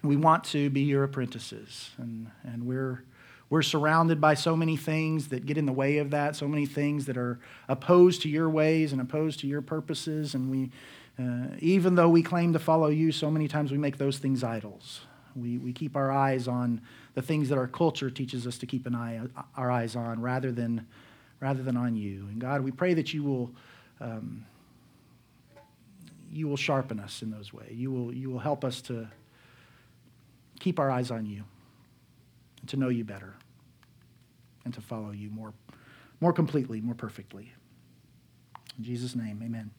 We 0.02 0.16
want 0.16 0.42
to 0.46 0.70
be 0.70 0.80
your 0.80 1.04
apprentices, 1.04 1.90
and, 1.98 2.32
and 2.42 2.66
we're, 2.66 3.04
we're 3.48 3.62
surrounded 3.62 4.20
by 4.20 4.35
so 4.35 4.56
many 4.56 4.76
things 4.76 5.28
that 5.28 5.46
get 5.46 5.56
in 5.56 5.64
the 5.64 5.72
way 5.72 5.98
of 5.98 6.11
that, 6.11 6.35
so 6.35 6.48
many 6.48 6.66
things 6.66 7.06
that 7.06 7.16
are 7.16 7.38
opposed 7.68 8.22
to 8.22 8.28
your 8.28 8.50
ways 8.50 8.90
and 8.90 9.00
opposed 9.00 9.38
to 9.40 9.46
your 9.46 9.62
purposes. 9.62 10.35
And 10.35 10.50
we, 10.50 10.72
uh, 11.16 11.54
even 11.61 11.94
though 11.94 12.09
we 12.09 12.24
claim 12.24 12.52
to 12.52 12.59
follow 12.59 12.88
you, 12.88 13.12
so 13.12 13.30
many 13.30 13.46
times 13.46 13.70
we 13.70 13.78
make 13.78 13.98
those 13.98 14.18
things 14.18 14.42
idols. 14.42 15.02
We, 15.37 15.59
we 15.59 15.72
keep 15.72 15.94
our 15.94 16.11
eyes 16.11 16.48
on 16.48 16.80
the 17.14 17.22
things 17.22 17.50
that 17.50 17.59
our 17.59 17.68
culture 17.68 18.11
teaches 18.11 18.48
us 18.48 18.59
to 18.59 18.66
keep 18.66 18.85
an 18.85 18.96
eye, 18.96 19.20
our 19.56 19.70
eyes 19.70 19.94
on 19.94 20.20
rather 20.20 20.50
than, 20.50 20.88
rather 21.38 21.62
than 21.62 21.76
on 21.76 21.94
you. 21.94 22.26
And 22.32 22.40
God, 22.40 22.62
we 22.62 22.72
pray 22.72 22.94
that 22.94 23.14
you 23.14 23.22
will, 23.22 23.52
um, 24.00 24.44
you 26.33 26.49
will 26.49 26.57
sharpen 26.57 27.01
us 27.01 27.23
in 27.23 27.31
those 27.31 27.53
ways. 27.53 27.73
You 27.73 27.91
will, 27.91 28.15
you 28.15 28.31
will 28.31 28.39
help 28.39 28.65
us 28.65 28.81
to 28.83 29.09
keep 30.61 30.79
our 30.79 30.91
eyes 30.91 31.11
on 31.11 31.27
you 31.27 31.45
and 32.61 32.69
to 32.71 32.77
know 32.77 32.89
you 32.89 33.05
better 33.05 33.35
and 34.65 34.75
to 34.75 34.81
follow 34.81 35.11
you 35.11 35.31
more, 35.31 35.53
more 36.21 36.33
completely, 36.33 36.81
more 36.81 36.95
perfectly. 36.95 37.53
In 38.79 38.85
Jesus' 38.85 39.15
name, 39.15 39.41
amen. 39.45 39.71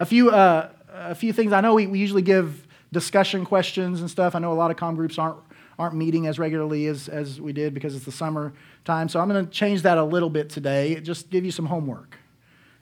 A 0.00 0.06
few, 0.06 0.30
uh, 0.30 0.68
a 0.92 1.14
few 1.14 1.32
things. 1.32 1.52
I 1.52 1.60
know 1.60 1.74
we, 1.74 1.86
we 1.86 1.98
usually 1.98 2.22
give 2.22 2.66
discussion 2.92 3.44
questions 3.44 4.00
and 4.00 4.10
stuff. 4.10 4.34
I 4.34 4.38
know 4.38 4.52
a 4.52 4.54
lot 4.54 4.70
of 4.70 4.76
com 4.76 4.94
groups 4.96 5.18
aren't 5.18 5.38
aren't 5.78 5.94
meeting 5.94 6.26
as 6.26 6.38
regularly 6.38 6.86
as, 6.86 7.08
as 7.08 7.40
we 7.40 7.52
did 7.52 7.74
because 7.74 7.96
it's 7.96 8.04
the 8.04 8.12
summer 8.12 8.52
time. 8.84 9.08
So 9.08 9.20
I'm 9.20 9.28
going 9.28 9.44
to 9.44 9.50
change 9.50 9.82
that 9.82 9.98
a 9.98 10.04
little 10.04 10.30
bit 10.30 10.48
today. 10.48 11.00
Just 11.00 11.30
give 11.30 11.44
you 11.44 11.50
some 11.50 11.66
homework. 11.66 12.16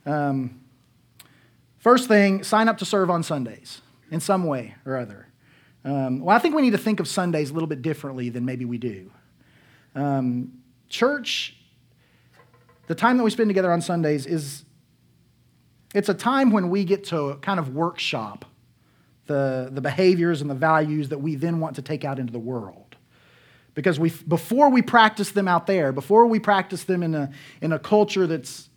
Um, 0.05 0.61
first 1.82 2.08
thing, 2.08 2.44
sign 2.44 2.68
up 2.68 2.78
to 2.78 2.84
serve 2.84 3.10
on 3.10 3.22
Sundays 3.22 3.82
in 4.10 4.20
some 4.20 4.44
way 4.44 4.74
or 4.86 4.96
other. 4.96 5.26
Um, 5.84 6.20
well, 6.20 6.34
I 6.34 6.38
think 6.38 6.54
we 6.54 6.62
need 6.62 6.70
to 6.70 6.78
think 6.78 7.00
of 7.00 7.08
Sundays 7.08 7.50
a 7.50 7.54
little 7.54 7.68
bit 7.68 7.82
differently 7.82 8.28
than 8.28 8.44
maybe 8.44 8.64
we 8.64 8.78
do. 8.78 9.10
Um, 9.96 10.52
church, 10.88 11.56
the 12.86 12.94
time 12.94 13.16
that 13.16 13.24
we 13.24 13.30
spend 13.30 13.50
together 13.50 13.72
on 13.72 13.80
Sundays 13.80 14.26
is 14.26 14.64
it's 15.92 16.08
a 16.08 16.14
time 16.14 16.52
when 16.52 16.70
we 16.70 16.84
get 16.84 17.04
to 17.06 17.36
kind 17.42 17.58
of 17.58 17.74
workshop 17.74 18.44
the, 19.26 19.68
the 19.72 19.80
behaviors 19.80 20.40
and 20.40 20.48
the 20.48 20.54
values 20.54 21.08
that 21.08 21.18
we 21.18 21.34
then 21.34 21.58
want 21.58 21.76
to 21.76 21.82
take 21.82 22.04
out 22.04 22.18
into 22.18 22.32
the 22.32 22.38
world. 22.38 22.96
Because 23.74 23.98
we, 23.98 24.10
before 24.28 24.68
we 24.68 24.82
practice 24.82 25.32
them 25.32 25.48
out 25.48 25.66
there, 25.66 25.92
before 25.92 26.26
we 26.26 26.38
practice 26.38 26.84
them 26.84 27.02
in 27.02 27.14
a, 27.14 27.30
in 27.60 27.72
a 27.72 27.78
culture 27.78 28.26
that's, 28.26 28.68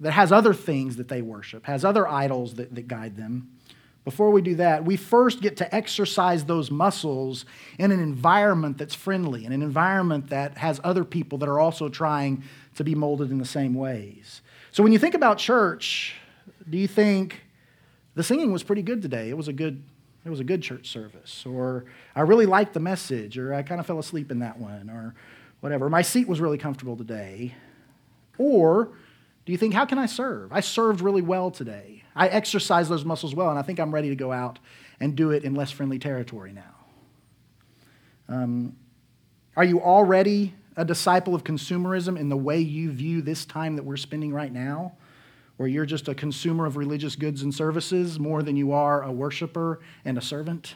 that 0.00 0.12
has 0.12 0.32
other 0.32 0.52
things 0.52 0.96
that 0.96 1.08
they 1.08 1.22
worship, 1.22 1.66
has 1.66 1.84
other 1.84 2.06
idols 2.06 2.54
that, 2.54 2.74
that 2.74 2.88
guide 2.88 3.16
them, 3.16 3.50
before 4.04 4.30
we 4.30 4.42
do 4.42 4.56
that, 4.56 4.84
we 4.84 4.96
first 4.96 5.40
get 5.40 5.56
to 5.56 5.74
exercise 5.74 6.44
those 6.44 6.70
muscles 6.70 7.46
in 7.78 7.90
an 7.90 8.00
environment 8.00 8.76
that's 8.76 8.94
friendly, 8.94 9.46
in 9.46 9.52
an 9.52 9.62
environment 9.62 10.28
that 10.28 10.58
has 10.58 10.78
other 10.84 11.04
people 11.04 11.38
that 11.38 11.48
are 11.48 11.58
also 11.58 11.88
trying 11.88 12.44
to 12.74 12.84
be 12.84 12.94
molded 12.94 13.30
in 13.30 13.38
the 13.38 13.46
same 13.46 13.74
ways. 13.74 14.42
So 14.72 14.82
when 14.82 14.92
you 14.92 14.98
think 14.98 15.14
about 15.14 15.38
church, 15.38 16.16
do 16.68 16.76
you 16.76 16.86
think 16.86 17.44
the 18.14 18.22
singing 18.22 18.52
was 18.52 18.62
pretty 18.62 18.82
good 18.82 19.02
today. 19.02 19.28
It 19.28 19.36
was 19.36 19.48
a 19.48 19.52
good, 19.52 19.82
it 20.24 20.30
was 20.30 20.40
a 20.40 20.44
good 20.44 20.62
church 20.62 20.88
service. 20.88 21.44
Or 21.46 21.84
I 22.14 22.20
really 22.22 22.46
liked 22.46 22.74
the 22.74 22.80
message, 22.80 23.36
or 23.36 23.52
I 23.52 23.62
kind 23.62 23.80
of 23.80 23.86
fell 23.86 23.98
asleep 23.98 24.30
in 24.30 24.38
that 24.40 24.58
one, 24.58 24.88
or 24.88 25.14
whatever. 25.60 25.88
My 25.88 26.02
seat 26.02 26.28
was 26.28 26.40
really 26.40 26.58
comfortable 26.58 26.96
today. 26.96 27.54
Or 28.38 28.92
do 29.44 29.52
you 29.52 29.58
think, 29.58 29.74
how 29.74 29.84
can 29.84 29.98
I 29.98 30.06
serve? 30.06 30.52
I 30.52 30.60
served 30.60 31.00
really 31.00 31.22
well 31.22 31.50
today. 31.50 32.04
I 32.16 32.28
exercised 32.28 32.90
those 32.90 33.04
muscles 33.04 33.34
well, 33.34 33.50
and 33.50 33.58
I 33.58 33.62
think 33.62 33.78
I'm 33.78 33.92
ready 33.92 34.08
to 34.08 34.16
go 34.16 34.32
out 34.32 34.58
and 35.00 35.14
do 35.14 35.30
it 35.30 35.44
in 35.44 35.54
less 35.54 35.70
friendly 35.70 35.98
territory 35.98 36.52
now. 36.52 36.74
Um, 38.28 38.76
are 39.56 39.64
you 39.64 39.80
already 39.80 40.54
a 40.76 40.84
disciple 40.84 41.34
of 41.34 41.44
consumerism 41.44 42.18
in 42.18 42.28
the 42.28 42.36
way 42.36 42.60
you 42.60 42.90
view 42.90 43.22
this 43.22 43.44
time 43.44 43.76
that 43.76 43.84
we're 43.84 43.96
spending 43.96 44.32
right 44.32 44.52
now? 44.52 44.94
where 45.56 45.68
you're 45.68 45.86
just 45.86 46.08
a 46.08 46.14
consumer 46.14 46.66
of 46.66 46.76
religious 46.76 47.16
goods 47.16 47.42
and 47.42 47.54
services 47.54 48.18
more 48.18 48.42
than 48.42 48.56
you 48.56 48.72
are 48.72 49.02
a 49.02 49.12
worshiper 49.12 49.80
and 50.04 50.18
a 50.18 50.20
servant? 50.20 50.74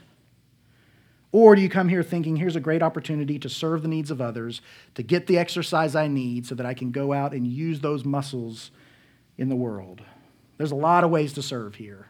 Or 1.30 1.54
do 1.54 1.60
you 1.60 1.68
come 1.68 1.88
here 1.88 2.02
thinking, 2.02 2.36
here's 2.36 2.56
a 2.56 2.60
great 2.60 2.82
opportunity 2.82 3.38
to 3.38 3.48
serve 3.48 3.82
the 3.82 3.88
needs 3.88 4.10
of 4.10 4.20
others, 4.20 4.62
to 4.94 5.02
get 5.02 5.26
the 5.26 5.38
exercise 5.38 5.94
I 5.94 6.08
need 6.08 6.46
so 6.46 6.54
that 6.54 6.64
I 6.64 6.74
can 6.74 6.90
go 6.90 7.12
out 7.12 7.32
and 7.32 7.46
use 7.46 7.80
those 7.80 8.04
muscles 8.04 8.70
in 9.36 9.48
the 9.48 9.56
world? 9.56 10.00
There's 10.56 10.72
a 10.72 10.76
lot 10.76 11.04
of 11.04 11.10
ways 11.10 11.34
to 11.34 11.42
serve 11.42 11.74
here. 11.74 12.08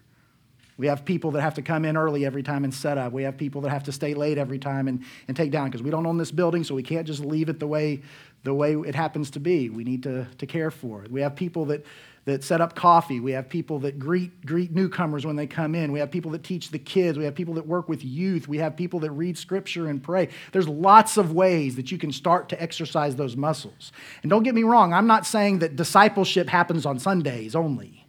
We 0.78 0.87
have 0.87 1.04
people 1.04 1.33
that 1.33 1.40
have 1.40 1.54
to 1.54 1.62
come 1.62 1.85
in 1.85 1.96
early 1.96 2.24
every 2.24 2.44
time 2.44 2.62
and 2.62 2.72
set 2.72 2.98
up. 2.98 3.12
We 3.12 3.24
have 3.24 3.37
people 3.37 3.62
that 3.62 3.70
have 3.70 3.83
to 3.85 3.92
stay 3.92 4.14
late 4.14 4.38
every 4.38 4.61
time 4.61 4.87
and, 4.87 5.04
and 5.26 5.37
take 5.37 5.50
down 5.50 5.66
because 5.66 5.83
we 5.83 5.90
don't 5.90 6.07
own 6.07 6.18
this 6.18 6.31
building, 6.31 6.62
so 6.62 6.76
we 6.76 6.85
can't 6.85 7.04
just 7.04 7.24
leave 7.24 7.48
it 7.48 7.59
the 7.59 7.66
way, 7.66 8.00
the 8.44 8.54
way 8.54 8.74
it 8.74 8.94
happens 8.94 9.31
to 9.33 9.40
be. 9.40 9.70
We 9.70 9.83
need 9.83 10.04
to, 10.04 10.28
to 10.38 10.46
care 10.46 10.70
for 10.70 11.02
it. 11.02 11.11
We 11.11 11.20
have 11.20 11.35
people 11.35 11.64
that 11.66 11.85
that 12.29 12.45
set 12.45 12.61
up 12.61 12.75
coffee. 12.75 13.21
We 13.21 13.33
have 13.33 13.49
people 13.49 13.79
that 13.81 13.99
greet, 13.99 14.45
greet 14.45 14.71
newcomers 14.73 15.25
when 15.25 15.37
they 15.37 15.47
come 15.47 15.75
in. 15.75 15.93
We 15.93 15.99
have 15.99 16.11
people 16.11 16.31
that 16.33 16.45
teach 16.45 16.71
the 16.71 16.79
kids. 16.79 17.19
We 17.19 17.25
have 17.25 17.35
people 17.35 17.55
that 17.55 17.67
work 17.67 17.88
with 17.88 18.05
youth. 18.05 18.47
We 18.47 18.59
have 18.59 18.77
people 18.77 19.01
that 19.01 19.11
read 19.11 19.38
scripture 19.38 19.88
and 19.88 20.03
pray. 20.03 20.29
There's 20.53 20.69
lots 20.69 21.17
of 21.17 21.33
ways 21.33 21.77
that 21.77 21.91
you 21.91 21.99
can 21.99 22.12
start 22.12 22.49
to 22.51 22.62
exercise 22.62 23.17
those 23.17 23.37
muscles. 23.37 23.93
And 24.23 24.31
don't 24.31 24.43
get 24.43 24.55
me 24.55 24.62
wrong, 24.62 24.93
I'm 24.93 25.07
not 25.07 25.27
saying 25.27 25.61
that 25.61 25.77
discipleship 25.77 26.49
happens 26.49 26.87
on 26.87 26.99
Sundays 26.99 27.55
only, 27.55 28.07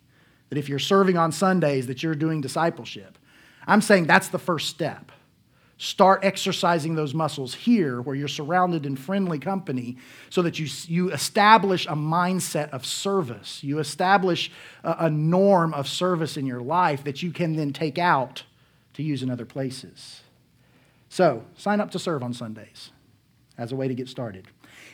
that 0.49 0.57
if 0.57 0.69
you're 0.69 0.79
serving 0.79 1.17
on 1.17 1.31
Sundays, 1.31 1.87
that 1.87 2.03
you're 2.03 2.15
doing 2.15 2.41
discipleship. 2.41 3.17
I'm 3.65 3.81
saying 3.81 4.07
that's 4.07 4.29
the 4.29 4.39
first 4.39 4.67
step. 4.69 5.11
Start 5.81 6.25
exercising 6.25 6.95
those 6.95 7.13
muscles 7.13 7.53
here 7.53 8.01
where 8.01 8.13
you're 8.13 8.27
surrounded 8.27 8.85
in 8.85 8.97
friendly 8.97 9.39
company 9.39 9.95
so 10.29 10.41
that 10.41 10.59
you, 10.59 10.67
you 10.87 11.09
establish 11.09 11.85
a 11.85 11.93
mindset 11.93 12.69
of 12.71 12.85
service. 12.85 13.63
You 13.63 13.79
establish 13.79 14.51
a, 14.83 15.05
a 15.05 15.09
norm 15.09 15.73
of 15.73 15.87
service 15.87 16.35
in 16.35 16.45
your 16.45 16.59
life 16.59 17.05
that 17.05 17.23
you 17.23 17.31
can 17.31 17.55
then 17.55 17.71
take 17.71 17.97
out 17.97 18.43
to 18.95 19.03
use 19.03 19.23
in 19.23 19.29
other 19.29 19.45
places. 19.45 20.19
So, 21.07 21.45
sign 21.55 21.79
up 21.79 21.91
to 21.91 21.99
serve 21.99 22.23
on 22.23 22.33
Sundays 22.33 22.91
as 23.57 23.71
a 23.71 23.77
way 23.77 23.87
to 23.87 23.95
get 23.95 24.09
started. 24.09 24.49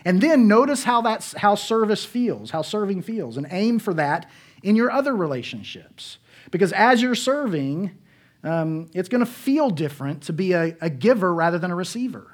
And 0.06 0.21
then 0.21 0.48
notice 0.48 0.84
how, 0.84 1.02
that's, 1.02 1.34
how 1.34 1.56
service 1.56 2.06
feels, 2.06 2.52
how 2.52 2.62
serving 2.62 3.02
feels, 3.02 3.38
and 3.38 3.48
aim 3.50 3.80
for 3.80 3.95
that 3.95 4.30
in 4.62 4.76
your 4.76 4.91
other 4.91 5.15
relationships. 5.15 6.19
Because 6.52 6.71
as 6.74 7.02
you're 7.02 7.15
serving, 7.15 7.98
um, 8.46 8.90
it's 8.94 9.10
going 9.10 9.26
to 9.26 9.32
feel 9.32 9.70
different 9.70 10.24
to 10.24 10.34
be 10.34 10.54
a, 10.54 10.78
a 10.80 10.90
giver 10.90 11.34
rather 11.34 11.58
than 11.58 11.72
a 11.72 11.76
receiver. 11.76 12.32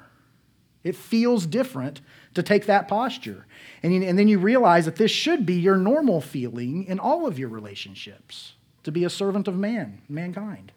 It 0.84 0.94
feels 0.94 1.46
different 1.46 2.00
to 2.34 2.42
take 2.42 2.66
that 2.66 2.86
posture. 2.86 3.46
And, 3.82 3.94
you, 3.94 4.02
and 4.02 4.18
then 4.18 4.28
you 4.28 4.38
realize 4.38 4.84
that 4.84 4.96
this 4.96 5.10
should 5.10 5.46
be 5.46 5.54
your 5.54 5.76
normal 5.76 6.20
feeling 6.20 6.84
in 6.84 6.98
all 6.98 7.26
of 7.26 7.38
your 7.38 7.48
relationships 7.48 8.54
to 8.82 8.92
be 8.92 9.04
a 9.04 9.10
servant 9.10 9.48
of 9.48 9.56
man, 9.56 10.02
mankind. 10.08 10.72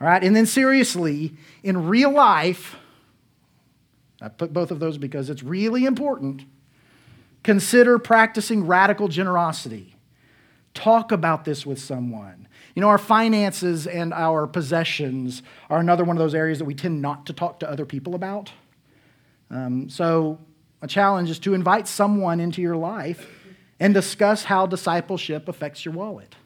All 0.00 0.08
right, 0.08 0.22
and 0.22 0.34
then 0.34 0.46
seriously, 0.46 1.34
in 1.62 1.86
real 1.86 2.12
life, 2.12 2.76
I 4.20 4.28
put 4.28 4.52
both 4.52 4.70
of 4.70 4.80
those 4.80 4.98
because 4.98 5.28
it's 5.30 5.42
really 5.42 5.84
important. 5.84 6.44
Consider 7.42 7.98
practicing 7.98 8.66
radical 8.66 9.08
generosity. 9.08 9.96
Talk 10.74 11.12
about 11.12 11.44
this 11.44 11.66
with 11.66 11.80
someone. 11.80 12.47
You 12.78 12.82
know, 12.82 12.90
our 12.90 12.98
finances 12.98 13.88
and 13.88 14.14
our 14.14 14.46
possessions 14.46 15.42
are 15.68 15.80
another 15.80 16.04
one 16.04 16.16
of 16.16 16.20
those 16.20 16.32
areas 16.32 16.60
that 16.60 16.64
we 16.64 16.74
tend 16.74 17.02
not 17.02 17.26
to 17.26 17.32
talk 17.32 17.58
to 17.58 17.68
other 17.68 17.84
people 17.84 18.14
about. 18.14 18.52
Um, 19.50 19.88
so, 19.88 20.38
a 20.80 20.86
challenge 20.86 21.28
is 21.28 21.40
to 21.40 21.54
invite 21.54 21.88
someone 21.88 22.38
into 22.38 22.62
your 22.62 22.76
life 22.76 23.28
and 23.80 23.92
discuss 23.92 24.44
how 24.44 24.66
discipleship 24.66 25.48
affects 25.48 25.84
your 25.84 25.92
wallet. 25.92 26.36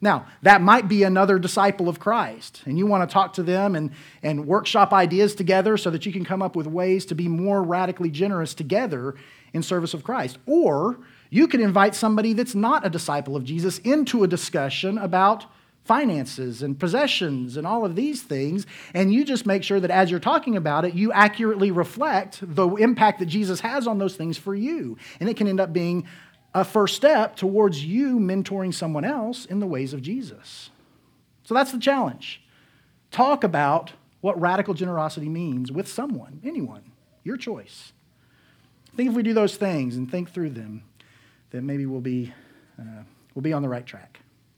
Now, 0.00 0.26
that 0.42 0.60
might 0.60 0.88
be 0.88 1.04
another 1.04 1.38
disciple 1.38 1.88
of 1.88 2.00
Christ, 2.00 2.62
and 2.66 2.76
you 2.76 2.88
want 2.88 3.08
to 3.08 3.14
talk 3.14 3.34
to 3.34 3.44
them 3.44 3.76
and, 3.76 3.92
and 4.24 4.48
workshop 4.48 4.92
ideas 4.92 5.36
together 5.36 5.76
so 5.76 5.88
that 5.90 6.04
you 6.04 6.12
can 6.12 6.24
come 6.24 6.42
up 6.42 6.56
with 6.56 6.66
ways 6.66 7.06
to 7.06 7.14
be 7.14 7.28
more 7.28 7.62
radically 7.62 8.10
generous 8.10 8.54
together 8.54 9.14
in 9.52 9.62
service 9.62 9.94
of 9.94 10.02
Christ. 10.02 10.36
Or 10.46 10.98
You 11.30 11.46
could 11.46 11.60
invite 11.60 11.94
somebody 11.94 12.32
that's 12.32 12.56
not 12.56 12.84
a 12.84 12.90
disciple 12.90 13.36
of 13.36 13.44
Jesus 13.44 13.78
into 13.78 14.24
a 14.24 14.26
discussion 14.26 14.98
about 14.98 15.46
finances 15.84 16.62
and 16.62 16.78
possessions 16.78 17.56
and 17.56 17.66
all 17.66 17.84
of 17.84 17.96
these 17.96 18.22
things. 18.22 18.66
And 18.94 19.12
you 19.12 19.24
just 19.24 19.46
make 19.46 19.64
sure 19.64 19.80
that 19.80 19.90
as 19.90 20.10
you're 20.10 20.20
talking 20.20 20.56
about 20.56 20.84
it, 20.84 20.94
you 20.94 21.12
accurately 21.12 21.70
reflect 21.70 22.38
the 22.42 22.68
impact 22.68 23.18
that 23.18 23.26
Jesus 23.26 23.60
has 23.60 23.86
on 23.86 23.98
those 23.98 24.16
things 24.16 24.38
for 24.38 24.54
you. 24.54 24.96
And 25.18 25.28
it 25.28 25.36
can 25.36 25.48
end 25.48 25.60
up 25.60 25.72
being 25.72 26.06
a 26.54 26.64
first 26.64 26.96
step 26.96 27.36
towards 27.36 27.84
you 27.84 28.18
mentoring 28.18 28.74
someone 28.74 29.04
else 29.04 29.44
in 29.44 29.60
the 29.60 29.66
ways 29.66 29.92
of 29.92 30.02
Jesus. 30.02 30.70
So 31.44 31.54
that's 31.54 31.72
the 31.72 31.78
challenge. 31.78 32.42
Talk 33.10 33.42
about 33.42 33.92
what 34.20 34.40
radical 34.40 34.74
generosity 34.74 35.28
means 35.28 35.72
with 35.72 35.88
someone, 35.88 36.40
anyone, 36.44 36.92
your 37.24 37.36
choice. 37.36 37.92
I 38.92 38.96
think 38.96 39.10
if 39.10 39.16
we 39.16 39.22
do 39.22 39.34
those 39.34 39.56
things 39.56 39.96
and 39.96 40.10
think 40.10 40.30
through 40.30 40.50
them, 40.50 40.82
then 41.50 41.66
maybe 41.66 41.86
we'll 41.86 42.00
be, 42.00 42.32
uh, 42.78 43.02
we'll 43.34 43.42
be 43.42 43.52
on 43.52 43.62
the 43.62 43.68
right 43.68 43.86
track. 43.86 44.20